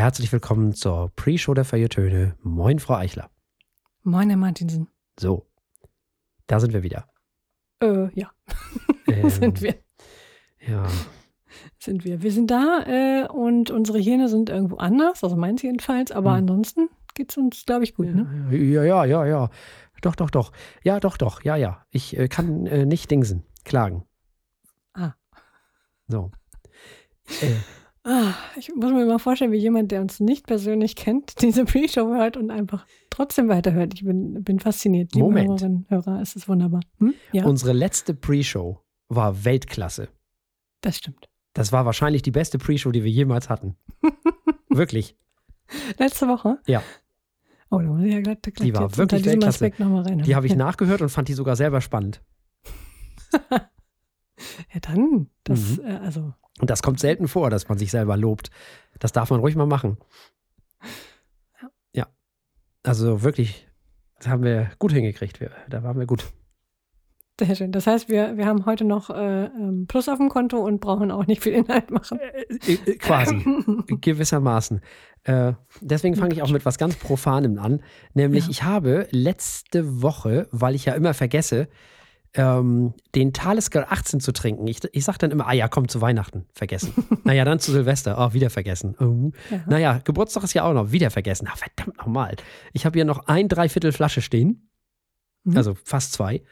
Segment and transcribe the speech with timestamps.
[0.00, 2.34] Herzlich willkommen zur Pre-Show der Feiertöne.
[2.42, 3.28] Moin, Frau Eichler.
[4.02, 4.88] Moin, Herr Martinsen.
[5.18, 5.46] So,
[6.46, 7.06] da sind wir wieder.
[7.82, 8.30] Äh, ja.
[9.08, 9.74] Ähm, sind wir.
[10.66, 10.86] Ja,
[11.78, 12.22] Sind wir.
[12.22, 16.38] Wir sind da äh, und unsere Hirne sind irgendwo anders, also meins jedenfalls, aber Hm.
[16.38, 18.48] ansonsten geht es uns, glaube ich, gut, ne?
[18.52, 19.50] ja, ja, ja, ja.
[20.00, 20.50] Doch, doch, doch.
[20.82, 21.42] Ja, doch, doch.
[21.42, 21.84] Ja, ja.
[21.90, 24.04] Ich äh, kann äh, nicht dingsen, klagen.
[24.94, 25.12] Ah.
[26.08, 26.30] So.
[27.42, 27.56] Äh,
[28.58, 32.36] ich muss mir mal vorstellen, wie jemand, der uns nicht persönlich kennt, diese Pre-Show hört
[32.36, 33.92] und einfach trotzdem weiterhört.
[33.94, 35.12] Ich bin, bin fasziniert.
[35.14, 35.48] Liebe Moment.
[35.50, 36.80] Hörerinnen, Hörer, es ist wunderbar.
[36.98, 37.14] Hm?
[37.32, 40.08] Ja, Unsere letzte Pre-Show war Weltklasse.
[40.80, 41.28] das stimmt.
[41.52, 43.76] Das war wahrscheinlich die beste Pre-Show, die wir jemals hatten.
[44.68, 45.16] Wirklich.
[45.98, 46.58] Letzte Woche?
[46.66, 46.82] Ja.
[47.70, 49.48] Oh, da muss ich ja glatt, glatt Die war wirklich Weltklasse.
[49.56, 50.22] Aspekt nochmal rein.
[50.22, 50.58] Die habe ich ja.
[50.58, 52.22] nachgehört und fand die sogar selber spannend.
[54.72, 55.28] Ja, dann.
[55.44, 55.84] Das, Mhm.
[55.84, 58.50] äh, also, Und das kommt selten vor, dass man sich selber lobt.
[58.98, 59.96] Das darf man ruhig mal machen.
[61.92, 62.06] Ja.
[62.82, 63.66] Also wirklich,
[64.18, 65.40] das haben wir gut hingekriegt.
[65.40, 66.24] Wir, da waren wir gut.
[67.40, 67.72] sehr schön.
[67.72, 71.10] Das heißt, wir, wir haben heute noch äh, ähm, Plus auf dem Konto und brauchen
[71.10, 72.18] auch nicht viel Inhalt machen.
[72.20, 73.42] Äh, äh, quasi.
[74.00, 74.80] Gewissermaßen.
[75.24, 77.82] Äh, deswegen fange ich auch mit was ganz Profanem an.
[78.14, 78.50] Nämlich, Ja.
[78.50, 81.68] ich habe letzte Woche, weil ich ja immer vergesse,
[82.34, 84.66] ähm, den Talisker 18 zu trinken.
[84.66, 86.92] Ich, ich sage dann immer, ah ja, komm zu Weihnachten, vergessen.
[87.24, 88.94] naja, dann zu Silvester, oh, wieder vergessen.
[89.00, 89.32] Oh.
[89.50, 89.64] Ja.
[89.66, 91.48] Naja, Geburtstag ist ja auch noch, wieder vergessen.
[91.50, 92.36] Ach, verdammt nochmal.
[92.72, 94.70] Ich habe hier noch ein Dreiviertel Flasche stehen.
[95.44, 95.56] Mhm.
[95.56, 96.42] Also fast zwei.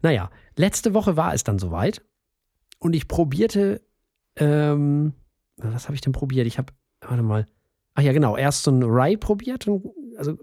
[0.00, 2.02] Naja, letzte Woche war es dann soweit.
[2.78, 3.82] Und ich probierte,
[4.36, 5.14] ähm,
[5.56, 6.46] was habe ich denn probiert?
[6.46, 7.46] Ich habe, warte mal.
[7.94, 9.66] Ach ja, genau, erst so ein Rye probiert,
[10.18, 10.38] also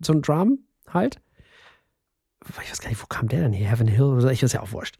[0.00, 1.20] so ein Drum halt.
[2.48, 3.70] Ich weiß gar nicht, wo kam der denn her?
[3.70, 4.28] Heaven Hill oder so?
[4.28, 4.98] Ich weiß ja auch wurscht.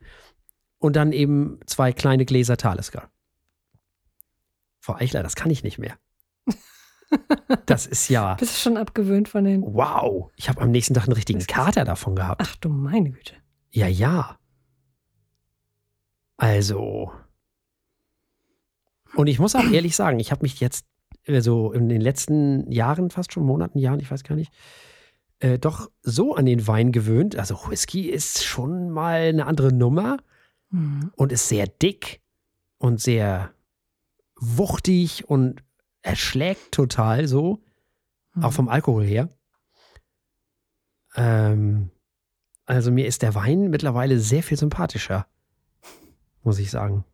[0.78, 3.10] Und dann eben zwei kleine Gläser Talisker.
[4.80, 5.96] Frau Eichler, das kann ich nicht mehr.
[7.66, 9.62] Das ist ja, Bist du schon abgewöhnt von den.
[9.62, 10.32] wow.
[10.36, 12.42] Ich habe am nächsten Tag einen richtigen Kater davon gehabt.
[12.44, 13.34] Ach du meine Güte.
[13.70, 14.36] Ja, ja.
[16.36, 17.12] Also.
[19.14, 20.86] Und ich muss auch ehrlich sagen, ich habe mich jetzt
[21.24, 24.52] äh, so in den letzten Jahren, fast schon Monaten, Jahren, ich weiß gar nicht,
[25.44, 27.36] äh, doch so an den Wein gewöhnt.
[27.36, 30.16] Also Whisky ist schon mal eine andere Nummer
[30.70, 31.12] Mhm.
[31.16, 32.20] und ist sehr dick
[32.78, 33.52] und sehr
[34.36, 35.62] wuchtig und
[36.02, 37.62] erschlägt total so,
[38.40, 39.28] auch vom Alkohol her.
[41.14, 41.90] Ähm,
[42.64, 45.26] also mir ist der Wein mittlerweile sehr viel sympathischer,
[46.42, 47.04] muss ich sagen.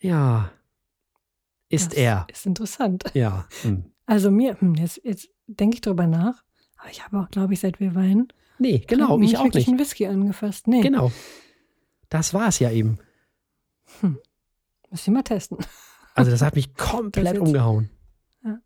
[0.00, 0.50] Ja,
[1.68, 2.26] ist das er.
[2.32, 3.04] Ist interessant.
[3.14, 3.46] Ja.
[3.62, 3.92] Hm.
[4.06, 6.42] Also mir, hm, jetzt, jetzt denke ich drüber nach.
[6.90, 9.68] Ich habe auch, glaube ich, seit wir weinen, Nee, genau, ich auch nicht.
[9.68, 10.66] einen Whisky angefasst.
[10.66, 11.12] Nee, Genau.
[12.08, 12.98] Das war es ja eben.
[14.02, 15.58] muss ich mal testen.
[16.14, 17.90] Also das hat mich komplett umgehauen.
[18.44, 18.58] Ja.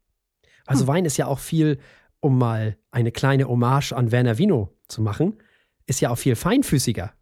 [0.66, 0.88] Also Hm.
[0.88, 1.80] Wein ist ja auch viel,
[2.20, 5.42] um mal eine kleine Hommage an Werner Vino zu machen,
[5.86, 7.12] ist ja auch viel feinfüßiger,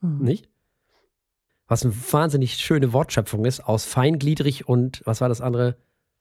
[0.00, 0.18] Hm.
[0.20, 0.48] nicht?
[1.66, 5.76] Was eine wahnsinnig schöne Wortschöpfung ist, aus feingliedrig und, was war das andere?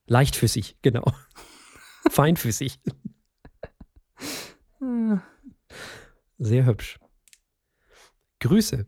[0.08, 1.06] Leichtfüßig, genau.
[2.10, 2.80] Feinfüßig.
[6.38, 7.00] Sehr hübsch.
[8.40, 8.86] Grüße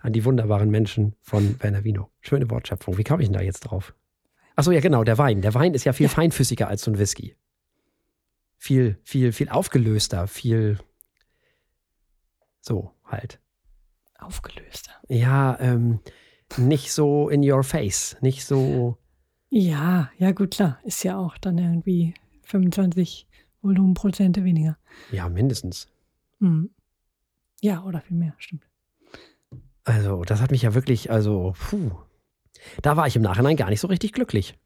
[0.00, 2.10] an die wunderbaren Menschen von Werner Vino.
[2.20, 2.96] Schöne Wortschöpfung.
[2.96, 3.94] Wie kam ich denn da jetzt drauf?
[4.56, 5.42] Achso, ja, genau, der Wein.
[5.42, 6.12] Der Wein ist ja viel Ja.
[6.12, 7.36] feinfüßiger als so ein Whisky.
[8.56, 10.78] Viel, viel, viel aufgelöster, viel
[12.60, 13.40] so halt.
[14.18, 14.92] Aufgelöster.
[15.08, 16.00] Ja, ähm,
[16.58, 18.98] nicht so in your face, nicht so.
[19.48, 20.78] Ja, ja, gut, klar.
[20.84, 23.26] Ist ja auch dann irgendwie 25
[23.62, 24.76] Volumenprozente weniger.
[25.10, 25.88] Ja, mindestens.
[26.38, 26.70] Hm.
[27.60, 28.66] Ja, oder viel mehr, stimmt.
[29.84, 31.90] Also, das hat mich ja wirklich, also, puh.
[32.82, 34.58] Da war ich im Nachhinein gar nicht so richtig glücklich.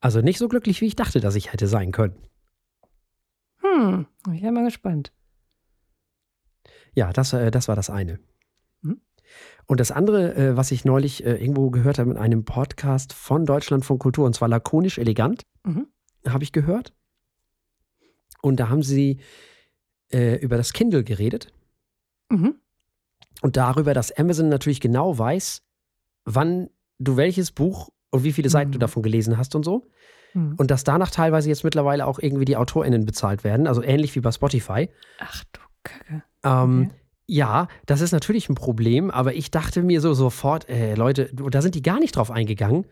[0.00, 2.16] Also nicht so glücklich, wie ich dachte, dass ich hätte sein können.
[3.58, 5.12] Hm, ich bin mal gespannt.
[6.94, 8.18] Ja, das, äh, das war das eine.
[8.80, 9.00] Mhm.
[9.66, 13.46] Und das andere, äh, was ich neulich äh, irgendwo gehört habe in einem Podcast von
[13.46, 15.86] Deutschland von Kultur, und zwar lakonisch elegant, Mhm.
[16.26, 16.92] habe ich gehört.
[18.42, 19.18] Und da haben sie
[20.12, 21.50] äh, über das Kindle geredet
[22.30, 22.56] Mhm.
[23.40, 25.62] und darüber, dass Amazon natürlich genau weiß,
[26.26, 26.68] wann
[26.98, 28.80] du welches Buch und wie viele Seiten du Mhm.
[28.80, 29.88] davon gelesen hast und so.
[30.32, 30.54] Hm.
[30.56, 34.20] Und dass danach teilweise jetzt mittlerweile auch irgendwie die AutorInnen bezahlt werden, also ähnlich wie
[34.20, 34.88] bei Spotify.
[35.18, 36.22] Ach du Kacke.
[36.44, 36.96] Ähm, Okay.
[37.26, 41.62] Ja, das ist natürlich ein Problem, aber ich dachte mir so sofort, äh, Leute, da
[41.62, 42.86] sind die gar nicht drauf eingegangen,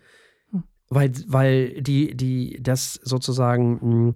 [0.50, 0.62] Hm.
[0.88, 4.14] weil, weil die, die das sozusagen, mh,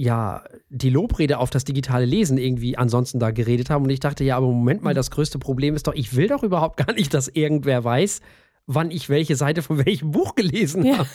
[0.00, 3.82] ja, die Lobrede auf das digitale Lesen irgendwie ansonsten da geredet haben.
[3.84, 4.96] Und ich dachte, ja, aber Moment mal, Hm.
[4.96, 8.20] das größte Problem ist doch, ich will doch überhaupt gar nicht, dass irgendwer weiß,
[8.66, 10.98] wann ich welche Seite von welchem Buch gelesen Ja.
[10.98, 11.08] habe.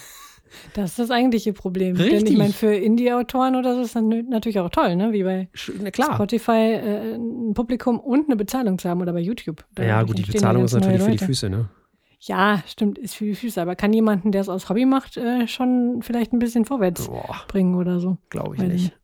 [0.75, 1.95] Das ist das eigentliche Problem.
[1.95, 2.33] Denn Richtig.
[2.33, 5.11] ich meine, für Indie-Autoren oder so ist das natürlich auch toll, ne?
[5.11, 5.47] Wie bei.
[5.53, 9.65] Spotify äh, ein Publikum und eine Bezahlung zu haben oder bei YouTube.
[9.73, 11.17] Da Ja, gut, die Bezahlung ist natürlich für die.
[11.17, 11.69] Füße, ne?
[12.25, 13.61] Ja, stimmt, ist für die Füße.
[13.61, 17.41] Aber kann jemanden, der es aus Hobby macht, äh, schon vielleicht ein bisschen vorwärts Boah,
[17.47, 18.17] bringen oder so?
[18.29, 18.97] glaube ich Weiß nicht.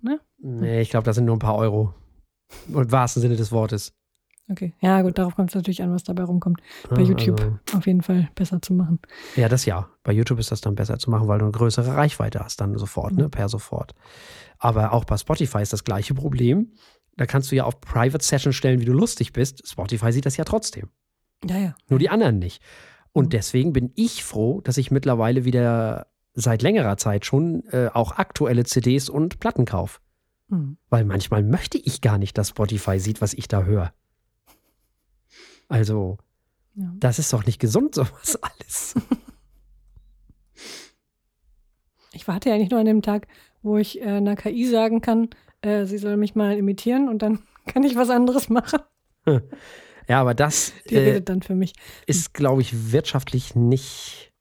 [0.00, 0.20] Ne?
[0.38, 1.94] Nee, ich glaube, das sind nur ein paar Euro.
[2.68, 3.92] Im wahrsten Sinne des Wortes.
[4.50, 4.74] Okay.
[4.80, 6.60] Ja, gut, darauf kommt es natürlich an, was dabei rumkommt.
[6.90, 8.98] Bei Ja, YouTube Also, auf jeden Fall besser zu machen.
[9.36, 9.88] ja, das ja.
[10.02, 12.76] Bei YouTube ist das dann besser zu machen, weil du eine größere Reichweite hast, dann
[12.76, 13.18] sofort, Mhm.
[13.18, 13.28] ne?
[13.28, 13.94] Per sofort.
[14.58, 16.72] Aber auch bei Spotify ist das gleiche Problem.
[17.16, 19.66] Da kannst du ja auf Private Session stellen, wie du lustig bist.
[19.68, 20.88] Spotify sieht das ja trotzdem.
[21.48, 21.74] Ja, ja.
[21.88, 22.62] Nur die anderen nicht.
[23.12, 23.30] Und Mhm.
[23.30, 28.64] deswegen bin ich froh, dass ich mittlerweile wieder seit längerer Zeit schon äh, auch aktuelle
[28.64, 30.00] CDs und Platten kaufe.
[30.48, 30.78] Hm.
[30.88, 33.92] Weil manchmal möchte ich gar nicht, dass Spotify sieht, was ich da höre.
[35.68, 36.16] Also,
[36.74, 36.90] Ja.
[37.00, 38.94] das ist doch nicht gesund, sowas alles.
[42.14, 43.26] Ich warte ja nicht nur an dem Tag,
[43.62, 45.30] wo ich äh, einer KI sagen kann,
[45.62, 48.80] äh, sie soll mich mal imitieren und dann kann ich was anderes machen.
[50.08, 51.72] Ja, aber das äh, redet dann für mich.
[52.06, 54.32] ist, glaube ich, wirtschaftlich nicht.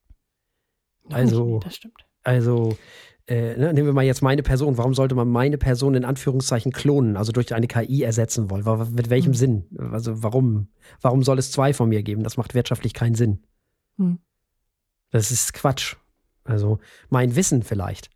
[1.09, 2.05] Also- das stimmt.
[2.23, 2.77] Also,
[3.27, 4.77] äh, ne, nehmen wir mal jetzt meine Person.
[4.77, 8.63] Warum sollte man meine Person in Anführungszeichen klonen, also durch eine KI ersetzen wollen?
[8.93, 9.33] Mit welchem Hm.
[9.33, 9.65] Sinn?
[9.91, 10.67] Also, warum?
[11.01, 12.23] Warum soll es zwei von mir geben?
[12.23, 13.43] Das macht wirtschaftlich keinen Sinn.
[13.97, 14.19] Hm.
[15.09, 15.95] Das ist Quatsch.
[16.43, 16.79] Also,
[17.09, 18.09] mein Wissen vielleicht.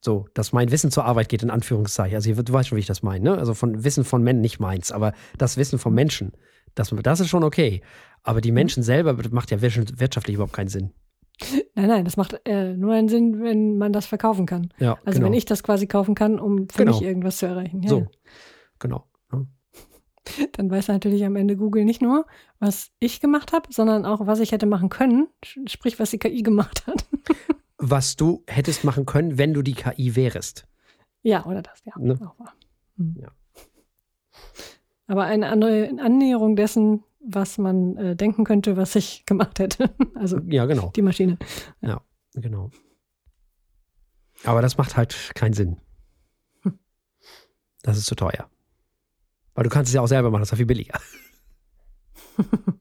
[0.00, 2.14] So, dass mein Wissen zur Arbeit geht, in Anführungszeichen.
[2.14, 3.38] Also, du weißt schon, wie ich das meine, ne?
[3.38, 6.32] Also, von Wissen von Männern, nicht meins, aber das Wissen von Menschen,
[6.74, 7.82] das, das ist schon okay.
[8.22, 10.92] Aber die Menschen selber macht ja wirtschaft- wirtschaftlich überhaupt keinen Sinn.
[11.74, 14.72] Nein, nein, das macht äh, nur einen Sinn, wenn man das verkaufen kann.
[14.78, 15.26] Ja, Also genau.
[15.26, 16.92] wenn ich das quasi kaufen kann, um für Genau.
[16.98, 17.82] mich irgendwas zu erreichen.
[17.82, 18.06] Ja, So,
[18.80, 19.04] genau.
[19.32, 19.44] Ja.
[20.52, 22.26] Dann weiß natürlich am Ende Google nicht nur,
[22.58, 25.28] was ich gemacht habe, sondern auch, was ich hätte machen können,
[25.66, 27.06] sprich, was die KI gemacht hat.
[27.78, 30.66] Was du hättest machen können, wenn du die KI wärest.
[31.22, 31.92] ja, oder das, ja.
[31.98, 32.14] Ne?
[32.14, 32.54] Auch wahr.
[32.96, 33.16] Hm.
[33.20, 33.28] Ja.
[35.06, 39.94] Aber eine andere Annäherung dessen, was man äh, denken könnte, was ich gemacht hätte.
[40.14, 40.90] Also Ja, genau.
[40.94, 41.38] die Maschine.
[42.34, 42.70] Genau.
[44.44, 45.80] Aber das macht halt keinen Sinn.
[46.62, 46.78] Hm.
[47.82, 48.48] Das ist zu teuer.
[49.54, 51.00] Weil du kannst es ja auch selber machen, das ist ja viel billiger.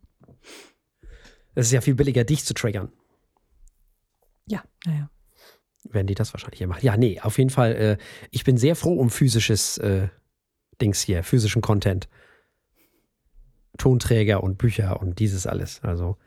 [1.55, 2.91] Es ist ja viel billiger, dich zu triggern,
[4.47, 5.09] Ja, naja.
[5.89, 6.83] wenn die das wahrscheinlich hier machen.
[6.85, 7.97] Ja, nee, auf jeden Fall, äh,
[8.31, 10.07] ich bin sehr froh um physisches äh,
[10.81, 12.07] Dings hier, physischen Content.
[13.77, 15.81] Tonträger und Bücher und dieses alles.
[15.83, 16.17] Also,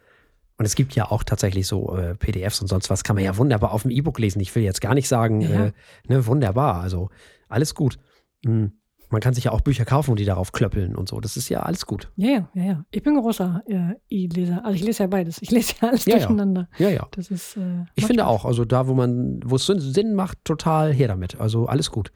[0.56, 3.36] und es gibt ja auch tatsächlich so äh, PDFs und sonst was, kann man ja
[3.36, 4.40] wunderbar auf dem E-Book lesen.
[4.40, 5.66] Ich will jetzt gar nicht sagen, Ja.
[5.66, 5.72] äh,
[6.06, 7.10] ne, wunderbar, also
[7.48, 7.98] alles gut.
[8.44, 8.72] Hm.
[9.10, 11.20] Man kann sich ja auch Bücher kaufen und die darauf klöppeln und so.
[11.20, 12.10] Das ist ja alles gut.
[12.16, 12.84] Ja, ja, ja, ja.
[12.90, 14.64] Ich bin großer äh, E-Leser.
[14.64, 15.42] Also ich lese ja beides.
[15.42, 16.18] Ich lese ja alles Ja, ja.
[16.26, 16.68] durcheinander.
[16.78, 17.08] Ja, ja.
[17.10, 17.56] Das ist.
[17.56, 18.32] Äh, Ich finde Spaß.
[18.32, 21.40] auch, also da, wo man, wo es Sinn- Sinn macht, total her damit.
[21.40, 22.12] Also alles gut.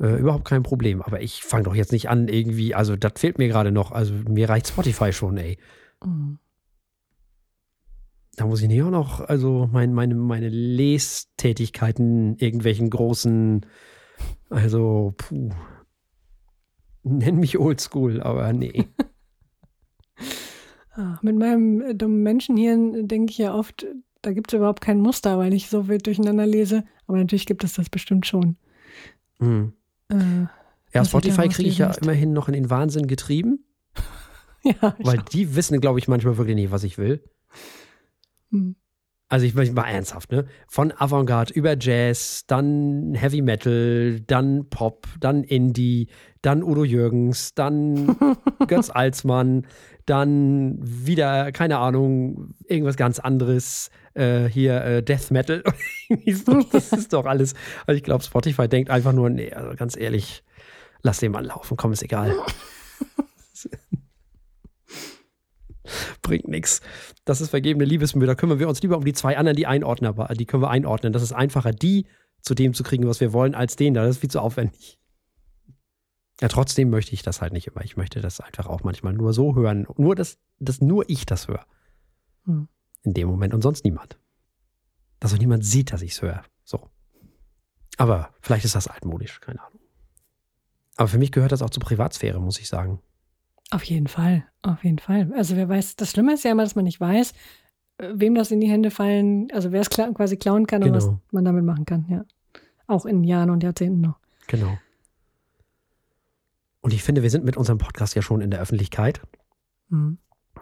[0.00, 1.00] Äh, überhaupt kein Problem.
[1.00, 3.92] Aber ich fange doch jetzt nicht an, irgendwie, also das fehlt mir gerade noch.
[3.92, 5.58] Also mir reicht Spotify schon, ey.
[6.04, 6.38] Mhm.
[8.36, 13.64] Da muss ich nicht auch noch, also mein, meine, meine Lestätigkeiten irgendwelchen großen,
[14.50, 15.50] also, puh.
[17.08, 18.88] Nenn mich oldschool, aber nee.
[20.98, 24.80] Ah, mit meinem äh, dummen Menschenhirn denke ich ja oft, äh, da gibt es überhaupt
[24.80, 26.84] kein Muster, weil ich so wild durcheinander lese.
[27.06, 28.56] Aber natürlich gibt es das bestimmt schon.
[29.38, 29.74] Hm.
[30.08, 30.46] Äh,
[30.94, 33.62] Ja, Spotify kriege ich ja rauslesen immerhin noch in den Wahnsinn getrieben,
[34.62, 37.22] ja, weil die wissen, glaube ich, manchmal wirklich nicht, was ich will.
[38.50, 38.74] Hm.
[39.28, 40.46] Also ich bin mal ernsthaft, ne?
[40.68, 46.06] Von Avantgarde über Jazz, dann Heavy Metal, dann Pop, dann Indie,
[46.42, 48.16] dann Udo Jürgens, dann
[48.68, 49.66] Götz Alsmann,
[50.04, 55.64] dann wieder, keine Ahnung, irgendwas ganz anderes, äh, hier äh, Death Metal.
[56.72, 57.54] das ist doch alles.
[57.84, 60.44] Also ich glaube, Spotify denkt einfach nur, nee, also ganz ehrlich,
[61.02, 62.32] lass den mal laufen, komm, ist egal.
[66.22, 66.80] Bringt nichts.
[67.24, 68.26] Das ist vergebene Liebesmühe.
[68.26, 70.70] Da kümmern wir uns lieber um die zwei anderen, die einordnen, aber die können wir
[70.70, 71.12] einordnen.
[71.12, 72.06] Das ist einfacher, die
[72.40, 74.02] zu dem zu kriegen, was wir wollen, als den da.
[74.02, 74.98] Das ist viel zu aufwendig.
[76.40, 77.82] Ja, trotzdem möchte ich das halt nicht immer.
[77.82, 79.86] Ich möchte das einfach auch manchmal nur so hören.
[79.96, 81.64] Nur, dass, dass nur ich das höre.
[82.44, 82.68] Hm.
[83.02, 84.18] In dem Moment und sonst niemand.
[85.18, 86.44] Dass auch niemand sieht, dass ich es höre.
[86.64, 86.90] So.
[87.96, 89.80] Aber vielleicht ist das altmodisch, keine Ahnung.
[90.96, 93.00] Aber für mich gehört das auch zur Privatsphäre, muss ich sagen.
[93.70, 95.32] Auf jeden Fall, auf jeden Fall.
[95.34, 97.32] Also wer weiß, das Schlimme ist ja immer, dass man nicht weiß,
[97.98, 101.06] äh, wem das in die Hände fallen, also wer es quasi klauen kann und was
[101.06, 101.20] Genau.
[101.32, 102.24] man damit machen kann, ja.
[102.86, 104.18] Auch in Jahren und Jahrzehnten noch.
[104.46, 104.78] Genau.
[106.80, 109.20] Und ich finde, wir sind mit unserem Podcast ja schon in der Öffentlichkeit.
[109.88, 110.18] Mhm.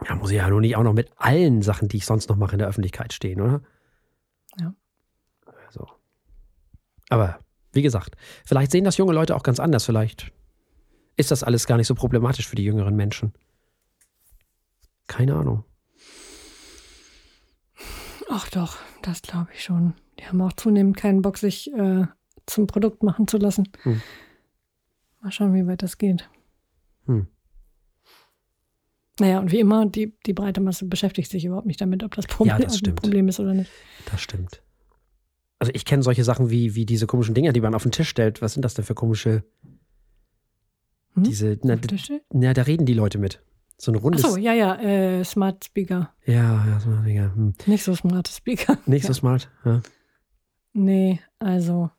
[0.09, 2.37] Da muss ich ja nur nicht auch noch mit allen Sachen, die ich sonst noch
[2.37, 3.61] mache, in der Öffentlichkeit stehen, oder?
[4.59, 4.75] Ja.
[5.67, 5.87] Also.
[7.11, 7.39] Aber
[7.73, 9.85] wie gesagt, vielleicht sehen das junge Leute auch ganz anders.
[9.85, 10.33] Vielleicht
[11.17, 13.33] ist das alles gar nicht so problematisch für die jüngeren Menschen.
[15.07, 15.65] Keine Ahnung.
[18.29, 19.95] Ach doch, das glaube ich schon.
[20.19, 22.07] Die haben auch zunehmend keinen Bock, sich äh,
[22.47, 23.69] zum Produkt machen zu lassen.
[23.83, 24.01] Hm.
[25.21, 26.29] Mal schauen, wie weit das geht.
[27.07, 27.27] Hm.
[29.21, 32.27] Naja, und wie immer, die, die breite Masse beschäftigt sich überhaupt nicht damit, ob das
[32.27, 33.01] Problem, Ja, das ein stimmt.
[33.01, 33.71] Problem ist oder nicht.
[34.11, 34.63] Das stimmt.
[35.61, 38.09] Also ich kenne solche Sachen wie, wie diese komischen Dinger, die man auf den Tisch
[38.09, 38.43] stellt.
[38.43, 39.45] Was sind das denn für komische,
[41.15, 41.23] Hm?
[41.25, 41.77] diese, na,
[42.33, 43.41] na, da reden die Leute mit.
[43.77, 44.25] So ein rundes.
[44.25, 46.13] Achso, ja, ja, äh, Smart Speaker.
[46.27, 47.35] Ja, ja, so ein Dinger.
[47.35, 47.55] Hm.
[47.67, 48.79] Nicht so smarte Speaker.
[48.87, 49.09] Nicht ja.
[49.09, 49.51] so smart.
[49.65, 49.83] Ja.
[50.73, 51.91] Nee, also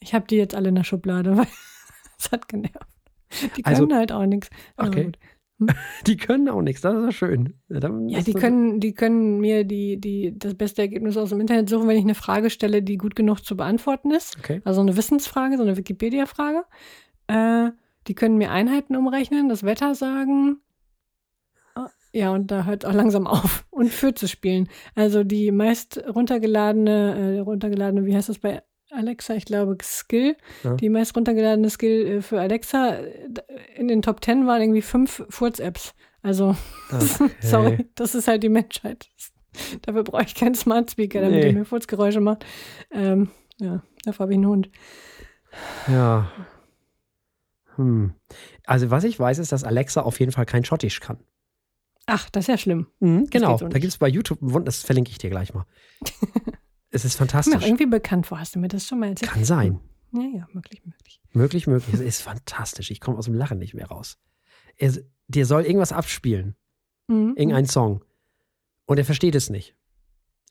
[0.00, 1.46] ich habe die jetzt alle in der Schublade, weil
[2.18, 2.76] es hat genervt.
[3.56, 4.50] Die Also- können halt auch nichts.
[4.76, 5.12] Okay.
[6.06, 7.52] Die können auch nichts, das ist ja schön.
[7.68, 11.40] Ja, dann- Ja, die können, die können mir die, die, das beste Ergebnis aus dem
[11.40, 14.38] Internet suchen, wenn ich eine Frage stelle, die gut genug zu beantworten ist.
[14.38, 14.62] Okay.
[14.64, 16.64] Also eine Wissensfrage, so eine Wikipedia-Frage.
[17.26, 17.72] Äh,
[18.06, 20.58] die können mir Einheiten umrechnen, das Wetter sagen.
[21.74, 23.64] Ah, Ja, und da hört auch langsam auf.
[23.70, 24.68] Und für zu spielen.
[24.94, 29.34] Also die meist runtergeladene, äh, runtergeladene, wie heißt das bei Alexa?
[29.34, 30.36] Ich glaube Skill.
[30.64, 30.74] Ja.
[30.74, 32.96] Die meist runtergeladene Skill äh, für Alexa
[33.76, 35.94] in den Top 10 waren irgendwie fünf Furz-Apps.
[36.22, 36.56] Also,
[36.90, 37.30] Okay.
[37.40, 39.08] sorry, das ist halt die Menschheit.
[39.82, 41.46] Dafür brauche ich keinen Smart Speaker, damit Nee.
[41.48, 42.44] er mir Furzgeräusche macht.
[42.90, 44.70] Ähm, ja, dafür habe ich einen Hund.
[45.88, 46.30] Ja.
[47.80, 48.14] Hm.
[48.64, 51.18] Also was ich weiß, ist, dass Alexa auf jeden Fall kein Schottisch kann.
[52.06, 52.86] Ach, das ist ja schlimm.
[53.00, 55.64] Mhm, genau, so da gibt es bei YouTube, das verlinke ich dir gleich mal.
[56.90, 57.60] es ist fantastisch.
[57.60, 59.30] Mir irgendwie bekannt wo hast du mir das schon mal erzählt?
[59.30, 59.80] Kann sein.
[60.12, 61.20] Ja, ja, möglich, möglich.
[61.32, 61.94] Möglich, möglich.
[61.94, 62.90] Es ist fantastisch.
[62.90, 64.18] Ich komme aus dem Lachen nicht mehr raus.
[64.76, 64.92] Er,
[65.28, 66.56] dir soll irgendwas abspielen.
[67.06, 67.34] Mhm.
[67.36, 68.04] Irgendein Song.
[68.86, 69.76] Und er versteht es nicht.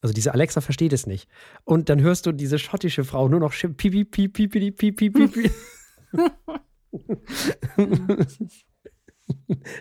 [0.02, 1.28] Also diese Alexa versteht es nicht.
[1.66, 5.14] Und dann hörst du diese schottische Frau nur noch piep, piep, piep, piep, piep, piep,
[5.14, 5.52] piep, piep.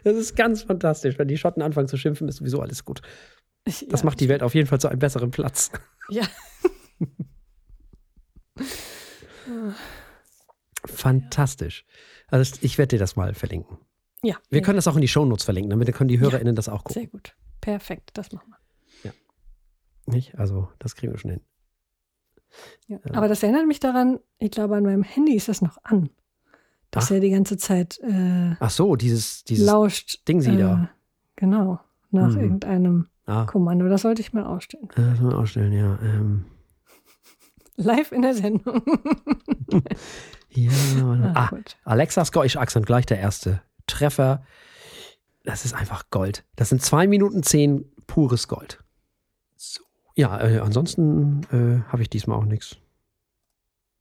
[0.05, 1.19] Das ist ganz fantastisch.
[1.19, 3.00] Wenn die Schotten anfangen zu schimpfen, ist sowieso alles gut.
[3.65, 5.71] Das ja, macht die Welt auf jeden Fall zu einem besseren Platz.
[6.11, 6.25] Ja.
[10.85, 11.87] Fantastisch.
[12.29, 13.79] Also ich werde dir das mal verlinken.
[14.23, 14.37] Ja.
[14.50, 16.85] Wir ja, können das auch in die Shownotes verlinken, damit können die HörerInnen das auch
[16.85, 17.03] gucken.
[17.03, 17.35] Sehr gut.
[17.61, 18.59] Perfekt, das machen wir.
[20.09, 20.38] Nicht?
[20.38, 21.41] Also, das kriegen wir schon hin.
[22.87, 22.99] Ja.
[23.05, 23.15] Ja.
[23.15, 26.09] Aber das erinnert mich daran, ich glaube, an meinem Handy ist das noch an.
[26.90, 27.11] Dass Ach.
[27.12, 30.26] er die ganze Zeit äh, Ach so, dieses, dieses lauscht.
[30.26, 30.90] Ding sie äh, da.
[31.37, 31.80] Genau.
[32.11, 32.40] Nach Mhm.
[32.40, 33.87] irgendeinem Ah, Kommando.
[33.88, 34.88] Das sollte ich mal ausstellen.
[34.97, 35.99] äh, das mal ausstellen, ja.
[36.02, 36.47] Ähm,
[37.76, 38.83] Live in der Sendung.
[40.50, 40.71] ja,
[41.02, 41.33] warte.
[41.35, 41.59] Ah, ah.
[41.85, 44.42] Alexa Scottish Accent, gleich der erste Treffer.
[45.45, 46.45] Das ist einfach Gold.
[46.57, 48.83] Das sind zwei Minuten zehn pures Gold.
[49.57, 49.83] So.
[50.14, 52.76] Ja, äh, ansonsten äh, habe ich diesmal auch nichts.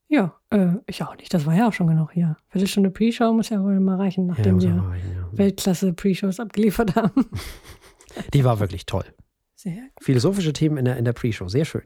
[0.08, 1.32] Ja, äh, ich auch nicht.
[1.32, 2.36] Das war ja auch schon genug hier.
[2.48, 5.28] Viertelstunde Pre-Show muss ja wohl mal reichen, nachdem muss wir reichen, ja.
[5.32, 7.26] Weltklasse-Pre-Shows abgeliefert haben.
[8.32, 9.04] Die war wirklich toll.
[9.54, 9.90] Sehr gut.
[10.02, 11.82] Philosophische Themen in der, in der Pre-Show, sehr schön.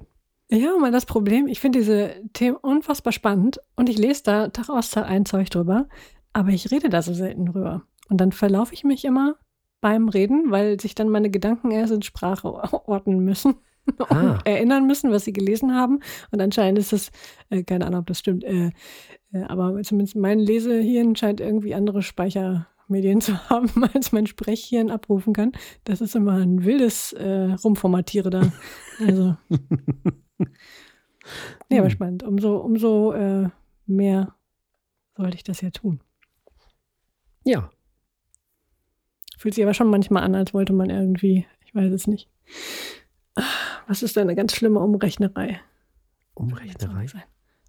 [0.50, 4.69] Ja, mal das Problem, ich finde diese Themen unfassbar spannend und ich lese da Tag
[4.69, 5.88] aus Tag ein Zeug drüber,
[6.33, 7.83] aber ich rede da so selten drüber.
[8.09, 9.37] Und dann verlaufe ich mich immer
[9.81, 12.52] beim Reden, weil sich dann meine Gedanken erst in Sprache
[12.87, 13.55] ordnen müssen
[14.09, 14.39] Ah.
[14.45, 16.01] erinnern müssen, was sie gelesen haben.
[16.31, 17.11] Und anscheinend ist das,
[17.51, 18.71] äh, keine Ahnung, ob das stimmt, äh,
[19.33, 25.33] äh, aber zumindest mein Lesehirn scheint irgendwie andere Speichermedien zu haben, als mein Sprechhirn abrufen
[25.33, 25.53] kann.
[25.85, 28.53] Das ist immer ein wildes äh, Rumformatiere da.
[29.05, 29.37] Also.
[31.69, 31.91] Nee, aber Hm.
[31.91, 32.23] spannend.
[32.23, 33.49] Umso, umso äh,
[33.87, 34.35] mehr
[35.17, 36.01] sollte ich das ja tun.
[37.45, 37.71] Ja,
[39.39, 42.29] Fühlt sich aber schon manchmal an, als wollte man irgendwie, ich weiß es nicht.
[43.83, 45.61] Ah, Was ist da eine ganz schlimme Umrechnerei?
[46.35, 47.07] Umrechnerei.
[47.07, 47.23] Sein.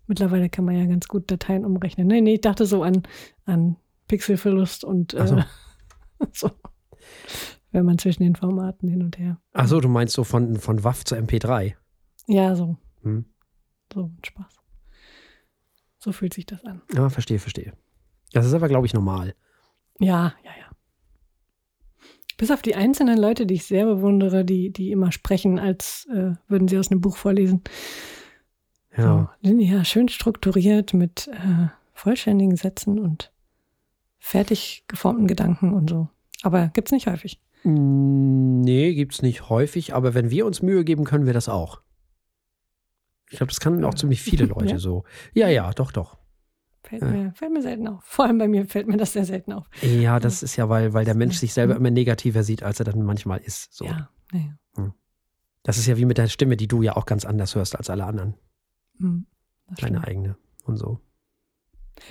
[0.07, 2.07] Mittlerweile kann man ja ganz gut Dateien umrechnen.
[2.07, 3.03] Nee, nee, ich dachte so an,
[3.45, 3.77] an
[4.07, 5.37] Pixelverlust und Ach so.
[5.37, 5.43] äh,
[6.33, 6.51] so.
[7.71, 9.39] Wenn man zwischen den Formaten hin und her.
[9.53, 11.73] Ach so, du meinst so von, von WAF zu MP3.
[12.27, 12.77] Ja, so.
[13.01, 13.25] Hm.
[13.93, 14.59] So ein Spaß.
[15.99, 16.81] So fühlt sich das an.
[16.93, 17.73] Ja, verstehe, verstehe.
[18.33, 19.35] Das ist aber, glaube ich, normal.
[19.99, 20.72] Ja, ja, ja.
[22.43, 26.33] Bis auf die einzelnen Leute, die ich sehr bewundere, die, die immer sprechen, als äh,
[26.49, 27.61] würden sie aus einem Buch vorlesen.
[28.97, 29.33] Ja.
[29.41, 33.31] So, ja, schön strukturiert mit äh, vollständigen Sätzen und
[34.19, 36.09] fertig geformten Gedanken und so.
[36.41, 37.39] Aber gibt's nicht häufig.
[37.63, 41.79] Mm, Nee, gibt's nicht häufig, aber wenn wir uns Mühe geben, können wir das auch.
[43.29, 44.79] Ich glaube, das kann auch ziemlich viele Leute Ja?
[44.79, 45.05] so.
[45.33, 46.17] Ja, ja, doch, doch.
[46.83, 47.07] Fällt, Ja.
[47.07, 48.03] mir, fällt mir selten auf.
[48.03, 49.65] Vor allem bei mir fällt mir das sehr selten auf.
[49.81, 52.85] Ja, das ist ja, weil, weil der Mensch sich selber immer negativer sieht, als er
[52.85, 53.73] dann manchmal ist.
[53.73, 53.85] So.
[53.85, 54.57] Ja, naja.
[55.65, 57.89] Das ist ja wie mit der Stimme, die du ja auch ganz anders hörst als
[57.89, 58.33] alle anderen.
[58.99, 59.25] Hm,
[59.77, 60.35] Deine eigene
[60.65, 60.99] und so.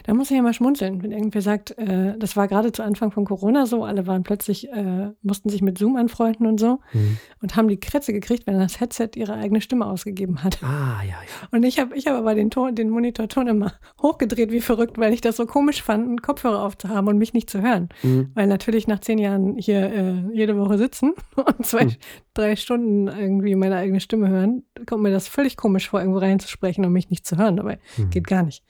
[0.05, 3.11] Da muss ich ja mal schmunzeln, wenn irgendwer sagt, äh, das war gerade zu Anfang
[3.13, 7.19] von Corona so, alle waren plötzlich, äh, mussten sich mit Zoom anfreunden und so Mhm.
[7.43, 10.63] und haben die Krätze gekriegt, wenn das Headset ihre eigene Stimme ausgegeben hat.
[10.63, 11.49] Ah, ja, ja.
[11.51, 15.13] Und ich habe ich hab aber den, Ton, den Monitorton immer hochgedreht wie verrückt, weil
[15.13, 17.89] ich das so komisch fand, einen Kopfhörer aufzuhaben und mich nicht zu hören.
[18.03, 18.31] Mhm.
[18.35, 21.93] Weil natürlich nach zehn Jahren hier äh, jede Woche sitzen und zwei, Hm.
[22.35, 26.85] Drei Stunden irgendwie meine eigene Stimme hören, kommt mir das völlig komisch vor, irgendwo reinzusprechen
[26.85, 27.57] und mich nicht zu hören.
[27.57, 28.11] Dabei Mhm.
[28.11, 28.65] geht gar nicht.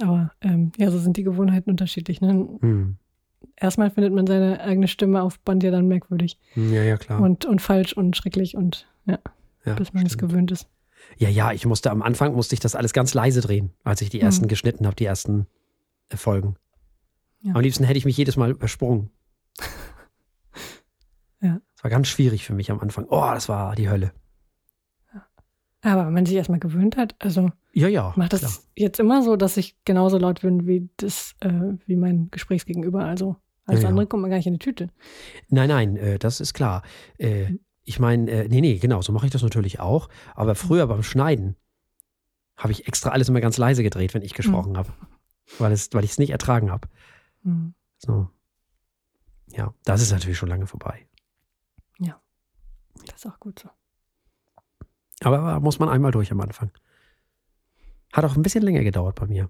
[0.00, 2.20] Aber ähm, ja, so sind die Gewohnheiten unterschiedlich.
[2.20, 2.32] Ne?
[2.60, 2.96] Mhm.
[3.58, 7.20] Erstmal findet man seine eigene Stimme auf Band ja dann merkwürdig Ja, ja, klar.
[7.20, 9.18] und, und falsch und schrecklich und ja,
[9.64, 10.68] ja, bis man es gewöhnt ist.
[11.16, 14.10] Ja, ja, ich musste am Anfang musste ich das alles ganz leise drehen, als ich
[14.10, 14.48] die ersten Mhm.
[14.48, 15.46] geschnitten habe, die ersten
[16.10, 16.56] äh, Folgen.
[17.42, 17.54] Ja.
[17.54, 19.10] Am liebsten hätte ich mich jedes Mal übersprungen.
[21.86, 21.90] Ja.
[21.90, 23.06] War ganz schwierig für mich am Anfang.
[23.08, 24.12] Oh, das war die Hölle.
[25.82, 28.12] Aber wenn man sich erstmal gewöhnt hat, also Ja, ja.
[28.16, 28.52] macht das klar.
[28.74, 31.50] jetzt immer so, dass ich genauso laut bin wie das, äh,
[31.86, 33.04] wie mein Gesprächsgegenüber.
[33.04, 33.88] Also als Ja, ja.
[33.90, 34.88] andere kommt man gar nicht in die Tüte.
[35.48, 36.82] Nein, nein, äh, das ist klar.
[37.18, 37.60] Äh, Mhm.
[37.84, 40.08] ich meine, äh, nee, nee, genau, so mache ich das natürlich auch.
[40.34, 41.56] Aber früher beim Schneiden
[42.56, 44.88] habe ich extra alles immer ganz leise gedreht, wenn ich gesprochen habe.
[45.58, 46.88] Weil, es, weil ich es nicht ertragen habe.
[47.44, 47.74] Hm.
[47.98, 48.28] So.
[49.52, 51.05] Ja, das ist natürlich schon lange vorbei.
[53.06, 53.68] Das ist auch gut so.
[55.22, 56.70] Aber muss man einmal durch am Anfang.
[58.12, 59.48] Hat auch ein bisschen länger gedauert bei mir.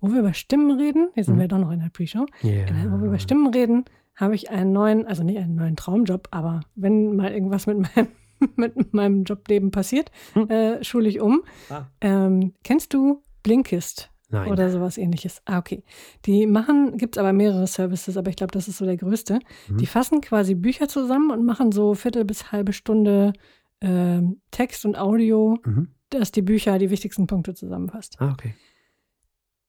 [0.00, 1.40] Wo wir über Stimmen reden, hier sind Mhm.
[1.40, 2.66] wir doch noch in der Pre-Show, Yeah.
[2.90, 3.84] Wo wir über Stimmen reden,
[4.14, 8.08] habe ich einen neuen, also nicht einen neuen Traumjob, aber wenn mal irgendwas mit meinem,
[8.56, 10.48] mit meinem Jobleben passiert, Hm.
[10.50, 11.42] äh, schule ich um.
[11.68, 11.86] Ah.
[12.00, 14.10] Ähm, kennst du Blinkist?
[14.28, 14.50] Nein.
[14.50, 15.40] oder sowas ähnliches.
[15.44, 15.84] Ah, okay.
[16.24, 19.38] Die machen, gibt es aber mehrere Services, aber ich glaube, das ist so der größte.
[19.68, 19.76] Mhm.
[19.78, 23.32] Die fassen quasi Bücher zusammen und machen so Viertel bis halbe Stunde
[23.80, 25.88] ähm, Text und Audio, Mhm.
[26.10, 28.16] dass die Bücher die wichtigsten Punkte zusammenfasst.
[28.20, 28.54] Ah, okay.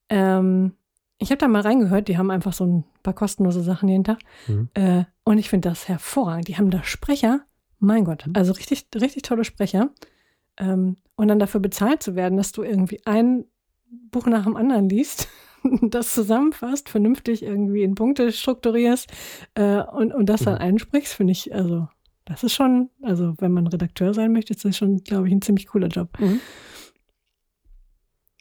[0.10, 0.74] Ähm,
[1.20, 4.20] ich habe da mal reingehört, die haben einfach so ein paar kostenlose Sachen jeden Tag.
[4.48, 4.70] Mhm.
[4.76, 6.48] Äh, und ich finde das hervorragend.
[6.48, 7.42] Die haben da Sprecher,
[7.80, 8.34] mein Gott, Mhm.
[8.36, 9.90] also richtig, richtig tolle Sprecher.
[10.58, 13.46] Ähm, und dann dafür bezahlt zu werden, dass du irgendwie ein
[14.12, 15.28] Buch nach dem anderen liest,
[15.82, 19.12] das zusammenfasst, vernünftig irgendwie in Punkte strukturierst
[19.56, 20.62] äh, und, und das dann Mhm.
[20.62, 21.88] einsprichst, finde ich, also
[22.26, 25.42] das ist schon, also wenn man Redakteur sein möchte, ist das schon, glaube ich, ein
[25.42, 26.10] ziemlich cooler Job.
[26.20, 26.40] Mhm.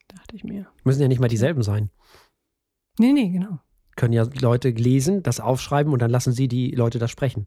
[0.09, 0.67] Dachte ich mir.
[0.85, 1.91] Müssen ja nicht mal dieselben sein.
[2.99, 3.61] Nee, nee, genau.
[3.97, 7.47] Können ja Leute lesen, das aufschreiben und dann lassen sie die Leute das sprechen.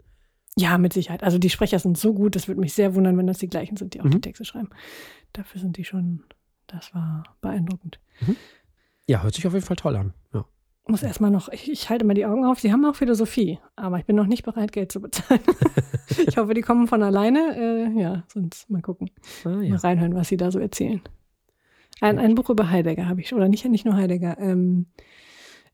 [0.55, 1.23] Ja, mit Sicherheit.
[1.23, 3.77] Also die Sprecher sind so gut, das würde mich sehr wundern, wenn das die gleichen
[3.77, 4.21] sind, die auch die Mhm.
[4.21, 4.69] Texte schreiben.
[5.33, 6.23] Dafür sind die schon,
[6.71, 7.99] das war beeindruckend.
[9.07, 10.13] Ja, hört sich auf jeden Fall toll an.
[10.33, 10.45] Ja.
[10.87, 13.99] Muss erstmal noch, ich, ich halte mal die Augen auf, sie haben auch Philosophie, aber
[13.99, 15.41] ich bin noch nicht bereit, Geld zu bezahlen.
[16.27, 17.55] ich hoffe, die kommen von alleine.
[17.55, 19.11] Äh, ja, sonst mal gucken.
[19.43, 19.75] Ah, Mal ja.
[19.75, 21.01] reinhören, was sie da so erzählen.
[22.01, 24.37] Ein, ein Buch über Heidegger habe ich, oder nicht, nicht nur Heidegger.
[24.39, 24.87] Ähm,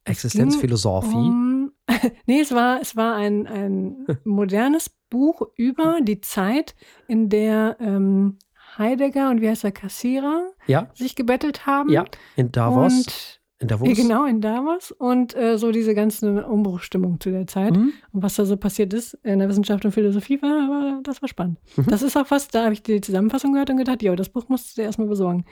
[0.06, 1.16] Existenzphilosophie.
[1.16, 1.72] Um,
[2.26, 6.76] nee, es war, es war ein, ein modernes Buch über die Zeit,
[7.08, 8.38] in der ähm,
[8.78, 11.90] Heidegger und wie heißt der Kassierer Ja, sich gebettelt haben.
[11.90, 12.06] ja.
[12.36, 12.94] In Davos.
[12.94, 13.88] Und, in Davos.
[13.96, 14.92] Genau, in Davos.
[14.92, 17.76] Und äh, so diese ganze Umbruchstimmung zu der Zeit.
[17.76, 17.94] Mhm.
[18.12, 21.30] Und was da so passiert ist in der Wissenschaft und Philosophie, war, war das war
[21.30, 21.60] spannend.
[21.78, 21.86] Mhm.
[21.88, 24.50] Das ist auch was, da habe ich die Zusammenfassung gehört und gedacht, ja, das Buch
[24.50, 25.46] musst du dir erstmal besorgen.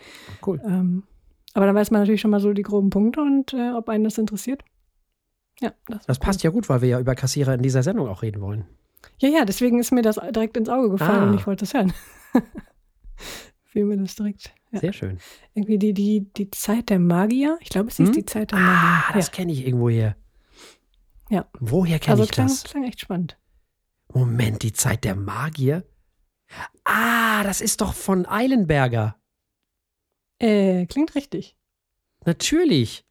[0.46, 0.60] Cool.
[0.66, 1.04] Ähm,
[1.54, 4.04] aber dann weiß man natürlich schon mal so die groben Punkte und äh, ob einen
[4.04, 4.64] das interessiert.
[5.62, 8.22] Ja, das, Das passt ja gut, weil wir ja über Kassierer in dieser Sendung auch
[8.24, 8.66] reden wollen.
[9.20, 11.30] Ja, ja, deswegen ist mir das direkt ins Auge gefallen Ah.
[11.30, 11.94] und ich wollte es hören.
[13.64, 14.54] Fiel mir das direkt.
[14.72, 14.80] Ja.
[14.80, 15.18] Sehr schön.
[15.54, 17.58] Irgendwie die, die, die Zeit der Magier.
[17.62, 18.14] Ich glaube, es hieß Hm?
[18.14, 19.16] die Zeit der Ah, Magier.
[19.16, 20.16] das kenne ich irgendwoher.
[21.30, 21.48] Ja.
[21.60, 22.00] Woher ja.
[22.00, 22.64] kenne Also ich klang, das?
[22.64, 23.38] klang echt spannend.
[24.14, 25.84] Moment, die Zeit der Magier?
[26.84, 29.16] Ah, das ist doch von Eilenberger.
[30.40, 31.56] Äh, klingt richtig.
[32.26, 33.06] Natürlich.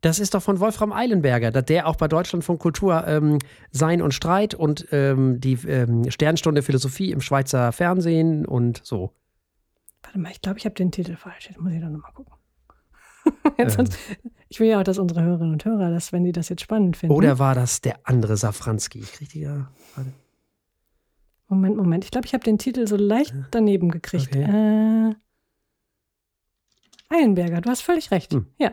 [0.00, 3.38] Das ist doch von Wolfram Eilenberger, der auch bei Deutschlandfunk Kultur ähm,
[3.70, 9.14] Sein und Streit und ähm, die ähm, Sternstunde Philosophie im Schweizer Fernsehen und so.
[10.14, 11.48] Warte mal, ich glaube, ich habe den Titel falsch.
[11.48, 12.32] Jetzt muss ich doch nochmal gucken.
[13.58, 13.88] jetzt Ähm.
[14.48, 16.96] ich will ja auch, dass unsere Hörerinnen und Hörer, dass, wenn die das jetzt spannend
[16.96, 17.16] finden.
[17.16, 19.00] Oder war das der andere Safranski?
[19.00, 19.72] Ich krieg die ja.
[19.96, 20.12] Warte.
[21.48, 22.04] Moment, Moment.
[22.04, 24.28] Ich glaube, ich habe den Titel so leicht daneben gekriegt.
[24.28, 25.10] Okay.
[25.10, 25.14] Äh,
[27.08, 28.34] Eilenberger, du hast völlig recht.
[28.34, 28.46] Hm.
[28.58, 28.72] Ja.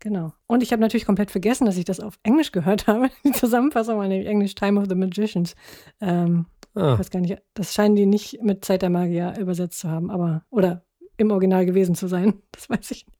[0.00, 0.32] Genau.
[0.48, 3.08] Und ich habe natürlich komplett vergessen, dass ich das auf Englisch gehört habe.
[3.24, 5.54] Die Zusammenfassung war nämlich Englisch Time of the Magicians.
[6.00, 6.46] Ähm,
[6.76, 9.90] ich Ah, weiß gar nicht, das scheinen die nicht mit Zeit der Magier übersetzt zu
[9.90, 10.84] haben, aber, oder
[11.16, 12.34] im Original gewesen zu sein.
[12.52, 13.18] Das weiß ich nicht.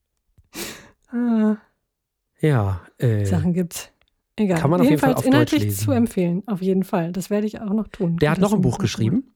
[1.11, 1.57] Ah,
[2.39, 2.81] ja.
[2.97, 3.91] Äh, Sachen gibt's.
[4.35, 4.59] Egal.
[4.59, 5.85] Kann man auf jeden Fall auf Deutsch inhaltlich lesen.
[5.85, 6.43] zu empfehlen.
[6.45, 7.11] Auf jeden Fall.
[7.11, 8.17] Das werde ich auch noch tun.
[8.17, 9.33] der hat noch ein Buch geschrieben.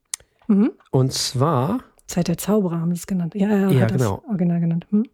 [0.47, 0.71] Mhm.
[0.91, 3.33] Und zwar, Zeit der Zauberer haben sie es genannt.
[3.35, 4.21] Ja, ja, Ja, hat das genau.
[4.27, 4.85] Original genannt.
[4.91, 5.05] Hm?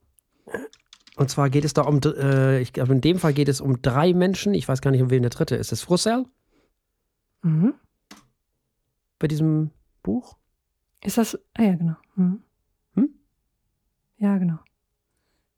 [1.15, 3.81] und zwar geht es da um, äh, ich glaube, in dem Fall geht es um
[3.81, 4.53] drei Menschen.
[4.53, 5.67] Ich weiß gar nicht, um wen der dritte ist.
[5.67, 6.25] Ist es Frussel
[7.43, 7.73] Mhm.
[9.19, 9.71] Bei diesem
[10.03, 10.37] Buch?
[11.03, 11.37] Ist das.
[11.55, 11.95] Ah ja, genau.
[12.15, 12.43] Mhm.
[12.95, 13.09] Hm?
[14.17, 14.59] Ja, genau.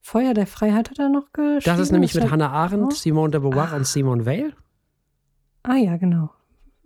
[0.02, 1.62] Feuer der Freiheit hat er noch geschrieben.
[1.66, 2.94] Das ist nämlich mit hat- Hannah Arendt.
[2.94, 4.54] Simone de Beauvoir und Simone Weil.
[5.64, 6.32] Ah ja, genau.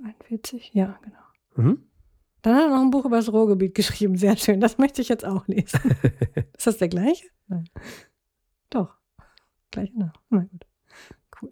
[0.04, 1.20] 41, ja, genau.
[1.70, 1.84] Mhm.
[2.42, 4.18] Dann hat er noch ein Buch über das Ruhrgebiet geschrieben.
[4.18, 4.60] Sehr schön.
[4.60, 5.80] Das möchte ich jetzt auch lesen.
[6.58, 7.26] ist das der gleiche?
[7.48, 7.70] Nein.
[8.70, 8.98] Doch.
[9.72, 10.12] Gleiche Name.
[10.30, 10.66] Na gut.
[11.42, 11.50] Cool.